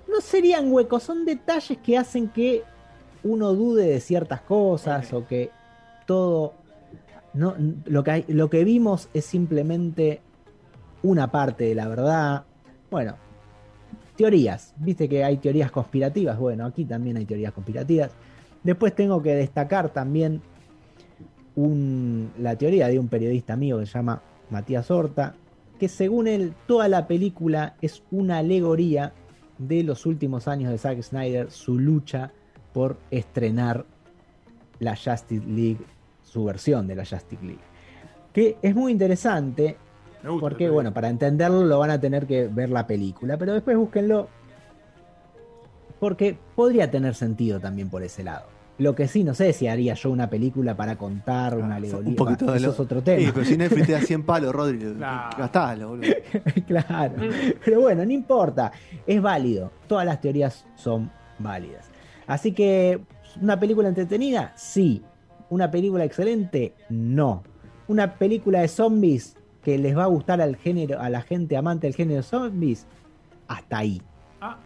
no 0.09 0.21
serían 0.21 0.73
huecos, 0.73 1.05
son 1.05 1.25
detalles 1.25 1.79
que 1.79 1.97
hacen 1.97 2.29
que 2.29 2.65
uno 3.23 3.53
dude 3.55 3.87
de 3.87 4.01
ciertas 4.01 4.41
cosas 4.41 5.13
o 5.13 5.25
que 5.25 5.51
todo 6.05 6.55
no 7.35 7.55
lo 7.85 8.03
que 8.03 8.25
lo 8.29 8.51
que 8.51 8.65
vimos 8.65 9.09
es 9.15 9.25
simplemente 9.25 10.21
una 11.03 11.31
parte 11.31 11.65
de 11.65 11.75
la 11.75 11.89
verdad. 11.89 12.45
Bueno, 12.91 13.17
teorías, 14.17 14.75
viste 14.79 15.09
que 15.09 15.25
hay 15.25 15.39
teorías 15.39 15.71
conspirativas, 15.71 16.39
bueno, 16.39 16.67
aquí 16.67 16.85
también 16.85 17.17
hay 17.17 17.25
teorías 17.25 17.53
conspirativas. 17.53 18.13
Después 18.63 18.95
tengo 18.95 19.23
que 19.23 19.35
destacar 19.35 19.91
también 19.91 20.43
la 22.39 22.57
teoría 22.57 22.89
de 22.89 22.99
un 22.99 23.09
periodista 23.09 23.57
mío 23.57 23.79
que 23.79 23.87
se 23.87 23.93
llama 23.93 24.23
Matías 24.51 24.91
Horta, 24.91 25.35
que 25.79 25.89
según 25.89 26.27
él 26.27 26.55
toda 26.67 26.89
la 26.89 27.07
película 27.07 27.77
es 27.81 28.03
una 28.11 28.39
alegoría 28.39 29.13
de 29.59 29.83
los 29.83 30.07
últimos 30.07 30.49
años 30.49 30.71
de 30.71 30.79
Zack 30.79 31.03
Snyder, 31.03 31.51
su 31.51 31.79
lucha 31.79 32.33
por 32.73 32.99
estrenar 33.11 33.85
la 34.79 34.97
Justice 34.97 35.47
League, 35.47 35.81
su 36.31 36.45
versión 36.45 36.87
de 36.87 36.95
la 36.95 37.05
Justice 37.05 37.43
League. 37.45 37.61
Que 38.33 38.57
es 38.63 38.75
muy 38.77 38.93
interesante, 38.93 39.77
gusta. 40.23 40.41
porque 40.41 40.71
bueno, 40.71 40.93
para 40.95 41.09
entenderlo 41.09 41.65
lo 41.65 41.79
van 41.81 41.91
a 41.91 42.01
tener 42.01 42.27
que 42.27 42.47
ver 42.47 42.71
la 42.71 42.87
película, 42.87 43.37
pero 43.37 43.53
después 43.55 43.77
búsquenlo, 43.77 44.29
porque 45.99 46.39
podría 46.55 46.91
tener 46.91 47.15
sentido 47.15 47.61
también 47.61 47.91
por 47.91 48.03
ese 48.03 48.23
lado. 48.25 48.47
Lo 48.79 48.95
que 48.95 49.09
sí, 49.09 49.25
no 49.25 49.35
sé 49.35 49.53
si 49.53 49.67
haría 49.69 49.93
yo 49.93 50.11
una 50.11 50.31
película 50.31 50.75
para 50.75 50.97
contar 50.97 51.59
una 51.59 51.75
Ah, 51.75 51.77
alegoría. 51.77 52.09
un 52.09 52.17
poquito 52.17 52.47
Bah, 52.47 52.53
de 52.53 52.59
eso 52.59 52.67
lo- 52.69 52.73
es 52.73 52.81
otro 52.81 53.01
Sí, 53.01 53.05
tema. 53.05 53.33
pero 53.35 53.45
si 53.45 53.57
Netflix 53.59 53.87
te 53.87 53.93
da 53.93 54.01
100 54.01 54.23
palos, 54.27 54.55
Rodri, 54.55 54.79
Claro. 54.79 55.37
gastalo, 55.37 55.89
boludo. 55.89 56.07
claro. 56.67 57.13
Pero 57.63 57.81
bueno, 57.83 58.05
no 58.07 58.11
importa. 58.13 58.73
Es 59.07 59.21
válido. 59.21 59.71
Todas 59.87 60.07
las 60.07 60.21
teorías 60.23 60.65
son 60.77 61.11
válidas. 61.39 61.91
Así 62.27 62.53
que, 62.53 63.01
¿una 63.43 63.61
película 63.61 63.89
entretenida? 63.89 64.53
Sí. 64.57 65.03
¿Una 65.51 65.71
película 65.71 66.05
excelente? 66.05 66.75
No. 66.89 67.43
¿Una 67.89 68.15
película 68.15 68.61
de 68.61 68.69
zombies 68.69 69.37
que 69.63 69.77
les 69.77 69.97
va 69.97 70.05
a 70.05 70.07
gustar 70.07 70.41
al 70.41 70.57
género, 70.57 71.01
a 71.01 71.11
la 71.11 71.23
gente 71.23 71.57
amante 71.57 71.87
del 71.87 71.95
género 71.95 72.23
zombies? 72.23 72.87
Hasta 73.49 73.79
ahí. 73.79 74.01
Ah. 74.41 74.57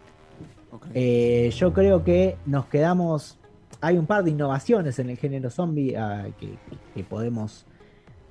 Eh, 0.93 1.51
yo 1.55 1.73
creo 1.73 2.03
que 2.03 2.37
nos 2.45 2.67
quedamos. 2.67 3.39
Hay 3.81 3.97
un 3.97 4.05
par 4.05 4.23
de 4.23 4.31
innovaciones 4.31 4.99
en 4.99 5.09
el 5.09 5.17
género 5.17 5.49
zombie 5.49 5.95
ah, 5.97 6.27
que, 6.39 6.57
que 6.93 7.03
podemos 7.03 7.65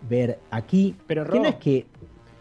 ver 0.09 0.39
aquí. 0.51 0.97
Pero, 1.07 1.25
que 1.25 1.31
Ro, 1.31 1.43
no 1.43 1.49
es 1.49 1.57
que. 1.57 1.87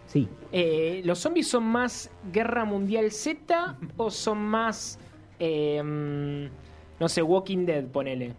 Sí. 0.06 0.28
eh, 0.52 1.02
¿los 1.06 1.18
zombies 1.20 1.48
son 1.48 1.64
más 1.64 2.12
Guerra 2.32 2.66
Mundial 2.66 3.12
Z 3.12 3.78
o 3.98 4.12
son 4.12 4.38
más, 4.38 5.00
eh, 5.40 5.82
mm, 5.82 7.00
no 7.00 7.10
sé, 7.10 7.24
Walking 7.24 7.66
Dead, 7.66 7.86
ponele? 7.86 8.34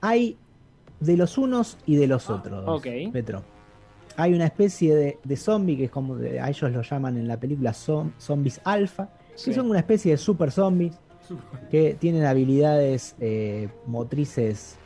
Hay 0.00 0.38
de 1.00 1.16
los 1.16 1.36
unos 1.38 1.78
y 1.86 1.96
de 1.96 2.06
los 2.06 2.30
otros, 2.30 2.64
ok. 2.66 2.86
Petro. 3.12 3.42
Hay 4.16 4.32
una 4.34 4.46
especie 4.46 4.94
de, 4.94 5.18
de 5.24 5.36
zombie 5.36 5.76
que 5.76 5.84
es 5.84 5.90
como 5.90 6.16
de- 6.16 6.40
a 6.40 6.48
ellos 6.48 6.70
lo 6.72 6.80
llaman 6.82 7.16
en 7.18 7.28
la 7.28 7.38
película 7.38 7.72
zom- 7.72 8.12
zombies 8.18 8.60
alfa, 8.64 9.08
Sí. 9.34 9.50
que 9.50 9.56
son 9.56 9.68
una 9.68 9.80
especie 9.80 10.12
de 10.12 10.16
super 10.16 10.50
zombies 10.50 10.94
que 11.70 11.94
tienen 12.00 12.24
habilidades 12.24 13.14
eh, 13.20 13.68
motrices 13.86 14.76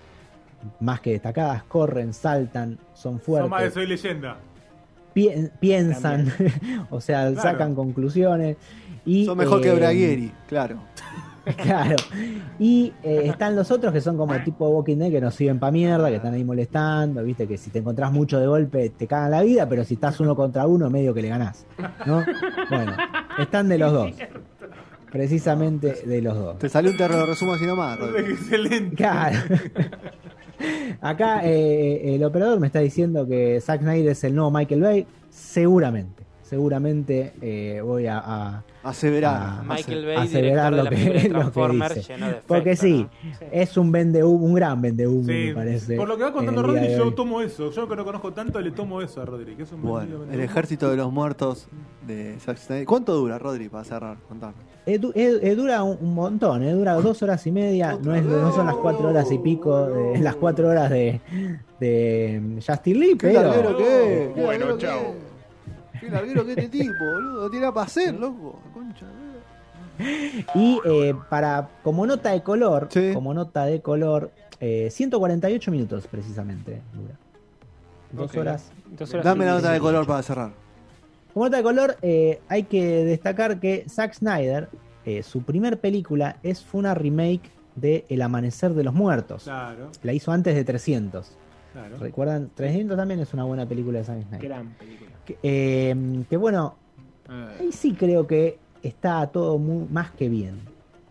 más 0.80 1.00
que 1.00 1.12
destacadas, 1.12 1.62
corren, 1.64 2.12
saltan, 2.12 2.78
son 2.94 3.20
son 3.24 3.48
más 3.48 3.62
de 3.62 3.70
fuertes, 3.70 3.74
Soy 3.74 3.86
Leyenda. 3.86 4.36
pi- 5.14 5.48
piensan, 5.60 6.32
o 6.90 7.00
sea, 7.00 7.28
Claro. 7.30 7.40
sacan 7.42 7.74
conclusiones. 7.76 8.56
Y, 9.06 9.24
Son 9.26 9.38
mejor 9.38 9.60
que 9.62 9.68
eh, 9.70 9.74
Braguieri, 9.74 10.32
claro. 10.48 10.78
Claro. 11.56 11.96
Y 12.58 12.92
eh, 13.02 13.22
están 13.24 13.56
los 13.56 13.70
otros 13.70 13.92
que 13.92 14.00
son 14.00 14.16
como 14.16 14.34
el 14.34 14.44
tipo 14.44 14.68
Walking 14.68 14.98
Dead 14.98 15.10
que 15.10 15.20
nos 15.20 15.34
siguen 15.34 15.58
pa' 15.58 15.70
mierda, 15.70 16.08
que 16.08 16.16
están 16.16 16.34
ahí 16.34 16.44
molestando, 16.44 17.22
viste 17.22 17.46
que 17.46 17.56
si 17.56 17.70
te 17.70 17.78
encontrás 17.78 18.12
mucho 18.12 18.38
de 18.38 18.46
golpe 18.46 18.90
te 18.90 19.06
cagan 19.06 19.30
la 19.30 19.42
vida, 19.42 19.68
pero 19.68 19.84
si 19.84 19.94
estás 19.94 20.20
uno 20.20 20.36
contra 20.36 20.66
uno 20.66 20.90
medio 20.90 21.14
que 21.14 21.22
le 21.22 21.28
ganás. 21.28 21.66
¿No? 22.06 22.24
Bueno, 22.68 22.92
están 23.38 23.68
de 23.68 23.78
los 23.78 23.92
dos. 23.92 24.12
Precisamente 25.10 26.02
de 26.06 26.22
los 26.22 26.36
dos. 26.36 26.58
Te 26.58 26.68
salió 26.68 26.90
un 26.90 26.96
terror 26.96 27.28
resumo 27.28 27.54
así 27.54 27.66
nomás. 27.66 27.98
Excelente. 28.16 28.96
Claro. 28.96 29.38
Acá 31.00 31.40
eh, 31.44 32.14
el 32.14 32.22
operador 32.22 32.60
me 32.60 32.66
está 32.66 32.80
diciendo 32.80 33.26
que 33.26 33.60
Zack 33.60 33.80
Snyder 33.80 34.12
es 34.12 34.22
el 34.24 34.34
nuevo 34.34 34.50
Michael 34.50 34.82
Bay. 34.82 35.06
Seguramente. 35.30 36.19
Seguramente 36.50 37.32
eh, 37.40 37.80
voy 37.80 38.08
a- 38.08 38.18
a, 38.18 38.64
Aseverar. 38.82 39.62
Michael 39.64 40.04
Bay, 40.04 40.16
aseverar 40.16 40.72
lo 40.74 40.84
que- 40.90 40.96
de 40.96 41.28
lo 41.28 41.52
que 41.52 41.68
dice. 41.68 42.02
lleno 42.12 42.26
de 42.26 42.34
Porque 42.44 42.74
sí, 42.74 43.06
¿no? 43.22 43.46
es 43.52 43.76
un 43.76 43.92
vende 43.92 44.24
un 44.24 44.52
gran 44.54 44.82
vende 44.82 45.06
humo, 45.06 45.22
Sí, 45.28 45.44
me 45.46 45.54
parece. 45.54 45.94
por 45.96 46.08
lo 46.08 46.16
que 46.16 46.24
va 46.24 46.32
contando 46.32 46.60
Rodri, 46.62 46.88
de 46.88 46.96
yo 46.96 47.14
tomo 47.14 47.40
eso. 47.40 47.70
Yo 47.70 47.88
que 47.88 47.94
no 47.94 48.04
conozco 48.04 48.32
tanto, 48.32 48.60
le 48.60 48.72
tomo 48.72 49.00
eso 49.00 49.22
a 49.22 49.26
Rodri. 49.26 49.54
Que 49.54 49.62
es 49.62 49.70
un 49.70 49.82
Bueno, 49.82 50.18
vendido, 50.18 50.34
el 50.34 50.40
ejército 50.40 50.90
de 50.90 50.96
los 50.96 51.12
muertos 51.12 51.68
de 52.04 52.36
Zack 52.40 52.56
Snyder. 52.58 52.84
¿Cuánto 52.86 53.14
dura, 53.14 53.38
Rodri, 53.38 53.68
para 53.68 53.84
cerrar? 53.84 54.16
Contame. 54.28 54.54
Eh, 54.86 54.98
du- 54.98 55.12
eh, 55.14 55.54
dura 55.54 55.84
un, 55.84 55.98
un 56.00 56.14
montón, 56.14 56.68
dura 56.72 56.94
dos 56.94 57.22
horas 57.22 57.46
y 57.46 57.52
media, 57.52 57.96
no, 58.02 58.12
es, 58.12 58.24
no 58.24 58.50
son 58.52 58.66
las 58.66 58.74
cuatro 58.76 59.08
horas 59.10 59.30
y 59.30 59.38
pico, 59.38 59.86
de- 59.86 60.18
las 60.18 60.34
cuatro 60.34 60.66
horas 60.68 60.90
de, 60.90 61.20
de 61.78 62.40
mm, 62.42 62.58
Justin 62.66 62.98
Lee, 62.98 63.16
¿Qué 63.16 63.28
pero? 63.28 63.76
¿Qué 63.76 64.32
Bueno, 64.42 64.76
chao. 64.78 65.14
¿Qué 66.00 66.10
larguero 66.10 66.44
que 66.44 66.52
es 66.52 66.58
este 66.58 66.78
tipo, 66.78 66.94
boludo? 67.04 67.42
No 67.42 67.50
tiene 67.50 67.62
nada 67.66 67.74
para 67.74 67.86
hacer, 67.86 68.14
loco. 68.14 68.58
Concha, 68.72 69.06
y 70.54 70.80
eh, 70.84 71.14
para 71.28 71.68
como 71.82 72.06
nota 72.06 72.30
de 72.30 72.42
color, 72.42 72.88
Sí. 72.90 73.10
como 73.12 73.34
nota 73.34 73.66
de 73.66 73.82
color, 73.82 74.30
eh, 74.58 74.88
148 74.90 75.70
minutos 75.70 76.06
precisamente 76.06 76.80
dura. 76.94 77.14
Dos 78.12 78.34
horas 78.36 78.72
Dos 78.90 79.12
horas 79.12 79.24
Dame 79.24 79.44
la 79.44 79.52
nota 79.52 79.68
de 79.68 79.74
18. 79.78 79.82
color 79.82 80.06
para 80.06 80.22
cerrar. 80.22 80.50
Como 81.34 81.44
nota 81.46 81.58
de 81.58 81.62
color, 81.62 81.96
eh, 82.02 82.40
hay 82.48 82.64
que 82.64 83.04
destacar 83.04 83.60
que 83.60 83.84
Zack 83.88 84.14
Snyder, 84.14 84.68
eh, 85.04 85.22
su 85.22 85.42
primer 85.42 85.78
película 85.78 86.36
es, 86.42 86.62
fue 86.64 86.80
una 86.80 86.94
remake 86.94 87.50
de 87.76 88.04
El 88.08 88.22
Amanecer 88.22 88.72
de 88.74 88.82
los 88.84 88.94
Muertos. 88.94 89.44
Claro, 89.44 89.90
La 90.02 90.12
hizo 90.12 90.32
antes 90.32 90.54
de 90.56 90.64
300. 90.64 91.36
Claro. 91.72 91.96
¿Recuerdan? 91.98 92.50
300 92.54 92.96
también 92.96 93.20
es 93.20 93.32
una 93.34 93.44
buena 93.44 93.66
película 93.66 93.98
de 93.98 94.04
Zack 94.04 94.22
Snyder. 94.22 94.48
Gran 94.48 94.68
película. 94.74 95.10
Que, 95.24 95.38
eh, 95.42 96.24
que 96.28 96.36
bueno, 96.36 96.76
ahí 97.28 97.72
sí 97.72 97.92
creo 97.94 98.26
que 98.26 98.58
está 98.82 99.26
todo 99.28 99.58
muy, 99.58 99.86
más 99.90 100.10
que 100.12 100.28
bien. 100.28 100.60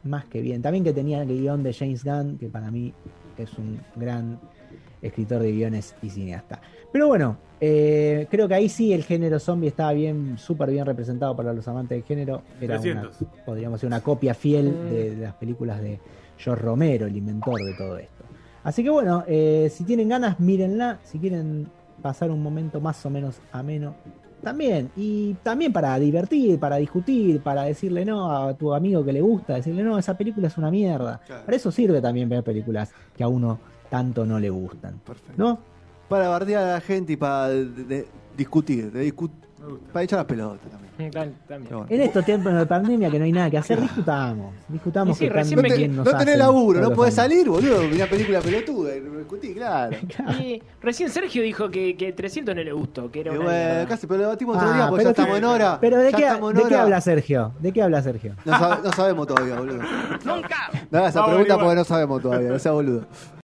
Más 0.04 0.26
que 0.26 0.42
bien. 0.42 0.62
También 0.62 0.84
que 0.84 0.94
tenía 0.94 1.22
el 1.22 1.28
guion 1.28 1.62
de 1.64 1.74
James 1.74 2.04
Gunn, 2.04 2.38
que 2.38 2.48
para 2.48 2.72
mí 2.72 2.94
es 3.38 3.54
un 3.58 3.80
gran 3.96 4.40
escritor 5.02 5.42
de 5.42 5.52
guiones 5.52 5.96
y 6.02 6.10
cineasta. 6.10 6.60
Pero 6.92 7.08
bueno, 7.08 7.38
eh, 7.62 8.28
creo 8.32 8.48
que 8.48 8.56
ahí 8.56 8.68
sí 8.70 8.92
el 8.94 9.04
género 9.04 9.40
zombie 9.40 9.68
estaba 9.70 9.94
bien, 9.94 10.38
súper 10.38 10.72
bien 10.72 10.86
representado 10.86 11.36
para 11.36 11.54
los 11.54 11.68
amantes 11.68 11.98
del 11.98 12.04
género. 12.04 12.42
Era 12.60 12.80
una, 12.80 12.82
300. 12.82 13.18
podríamos 13.46 13.78
decir, 13.80 13.88
una 13.88 14.02
copia 14.02 14.34
fiel 14.34 14.70
Mm. 14.72 14.90
de, 14.90 15.16
de 15.16 15.22
las 15.24 15.34
películas 15.36 15.80
de 15.82 16.00
George 16.38 16.64
Romero, 16.64 17.06
el 17.08 17.16
inventor 17.16 17.60
de 17.64 17.74
todo 17.78 17.98
esto. 17.98 18.24
Así 18.64 18.84
que 18.84 18.90
bueno, 18.90 19.24
eh, 19.28 19.70
si 19.74 19.84
tienen 19.84 20.10
ganas, 20.10 20.40
mírenla. 20.40 21.00
Si 21.04 21.20
quieren 21.20 21.68
pasar 22.02 22.32
un 22.32 22.42
momento 22.42 22.80
más 22.82 23.06
o 23.06 23.10
menos 23.10 23.40
ameno, 23.52 23.96
también. 24.44 24.90
Y 24.96 25.34
también 25.44 25.74
para 25.74 25.98
divertir, 26.00 26.60
para 26.60 26.78
discutir, 26.78 27.42
para 27.42 27.64
decirle 27.64 28.06
no 28.06 28.32
a 28.32 28.54
tu 28.54 28.74
amigo 28.74 29.04
que 29.04 29.12
le 29.14 29.22
gusta, 29.22 29.56
decirle 29.56 29.84
no, 29.84 29.98
esa 29.98 30.18
película 30.18 30.48
es 30.48 30.58
una 30.58 30.72
mierda. 30.72 31.20
Claro. 31.26 31.46
Para 31.46 31.58
eso 31.58 31.72
sirve 31.72 32.02
también 32.02 32.30
ver 32.30 32.44
películas 32.44 32.92
que 33.18 33.24
a 33.24 33.28
uno 33.28 33.60
tanto 33.90 34.26
no 34.26 34.40
le 34.40 34.50
gustan. 34.50 35.00
Perfecto. 35.00 35.34
¿No? 35.38 35.60
Para 36.08 36.30
bardear 36.30 36.64
a 36.64 36.74
la 36.74 36.82
gente 36.82 37.14
y 37.14 37.18
para 37.18 37.50
de- 37.50 37.66
de- 37.84 38.08
discutir, 38.38 38.92
de 38.92 39.14
discu- 39.14 39.30
me 39.60 39.66
gusta. 39.68 39.94
para 39.94 40.04
echar 40.04 40.18
las 40.20 40.26
pelotas 40.26 40.70
también. 40.72 40.90
Tal- 41.12 41.34
también. 41.48 41.64
Pero 41.64 41.78
bueno. 41.80 41.96
En 41.96 42.02
estos 42.02 42.26
tiempos 42.26 42.54
de 42.54 42.66
pandemia 42.66 43.10
que 43.10 43.20
no 43.20 43.26
hay 43.26 43.32
nada 43.32 43.50
que 43.50 43.58
hacer, 43.58 43.80
discutamos. 43.80 44.54
Discutamos 44.68 45.18
sí, 45.18 45.28
que 45.28 45.34
recién 45.34 45.62
tan 45.62 45.70
me 45.72 45.88
No, 45.88 46.04
te- 46.04 46.12
no 46.12 46.18
tenés 46.18 46.38
laburo, 46.38 46.82
no 46.82 46.92
podés 46.92 47.18
años. 47.18 47.32
salir, 47.34 47.50
boludo. 47.50 47.82
Una 47.96 48.06
película 48.06 48.42
pelotuda 48.42 48.96
y 48.96 49.00
discutí, 49.00 49.54
claro. 49.56 49.96
Y 50.42 50.62
recién 50.82 51.10
Sergio 51.10 51.42
dijo 51.42 51.70
que, 51.70 51.96
que 51.96 52.12
300 52.12 52.54
no 52.54 52.62
le 52.64 52.72
gustó, 52.74 53.10
que 53.10 53.22
era 53.22 53.32
una 53.32 53.44
bueno, 53.44 53.88
casi, 53.88 54.08
pero 54.08 54.18
lo 54.18 54.24
debatimos 54.26 54.58
otro 54.58 54.70
Ah, 54.70 54.74
día 54.76 54.88
porque 54.90 55.04
ya 55.06 55.10
estamos 55.12 55.38
en 55.38 55.44
hora. 55.46 55.78
Pero 55.80 55.98
¿de, 56.00 56.12
qué, 56.12 56.26
¿de 56.26 56.64
qué 56.68 56.76
habla 56.76 57.00
Sergio? 57.02 57.52
¿De 57.60 57.72
qué 57.72 57.82
habla 57.82 58.02
Sergio? 58.02 58.36
No, 58.44 58.54
sab- 58.54 58.84
no 58.84 58.92
sabemos 58.92 59.26
todavía, 59.28 59.56
boludo. 59.58 59.78
Nunca. 60.26 60.58
No 60.92 61.06
esa 61.08 61.20
Vamos, 61.22 61.36
pregunta 61.36 61.58
porque 61.60 61.76
no 61.76 61.84
sabemos 61.86 62.22
todavía, 62.22 62.50
no 62.50 62.60
sea 62.60 62.72
boludo. 62.74 63.06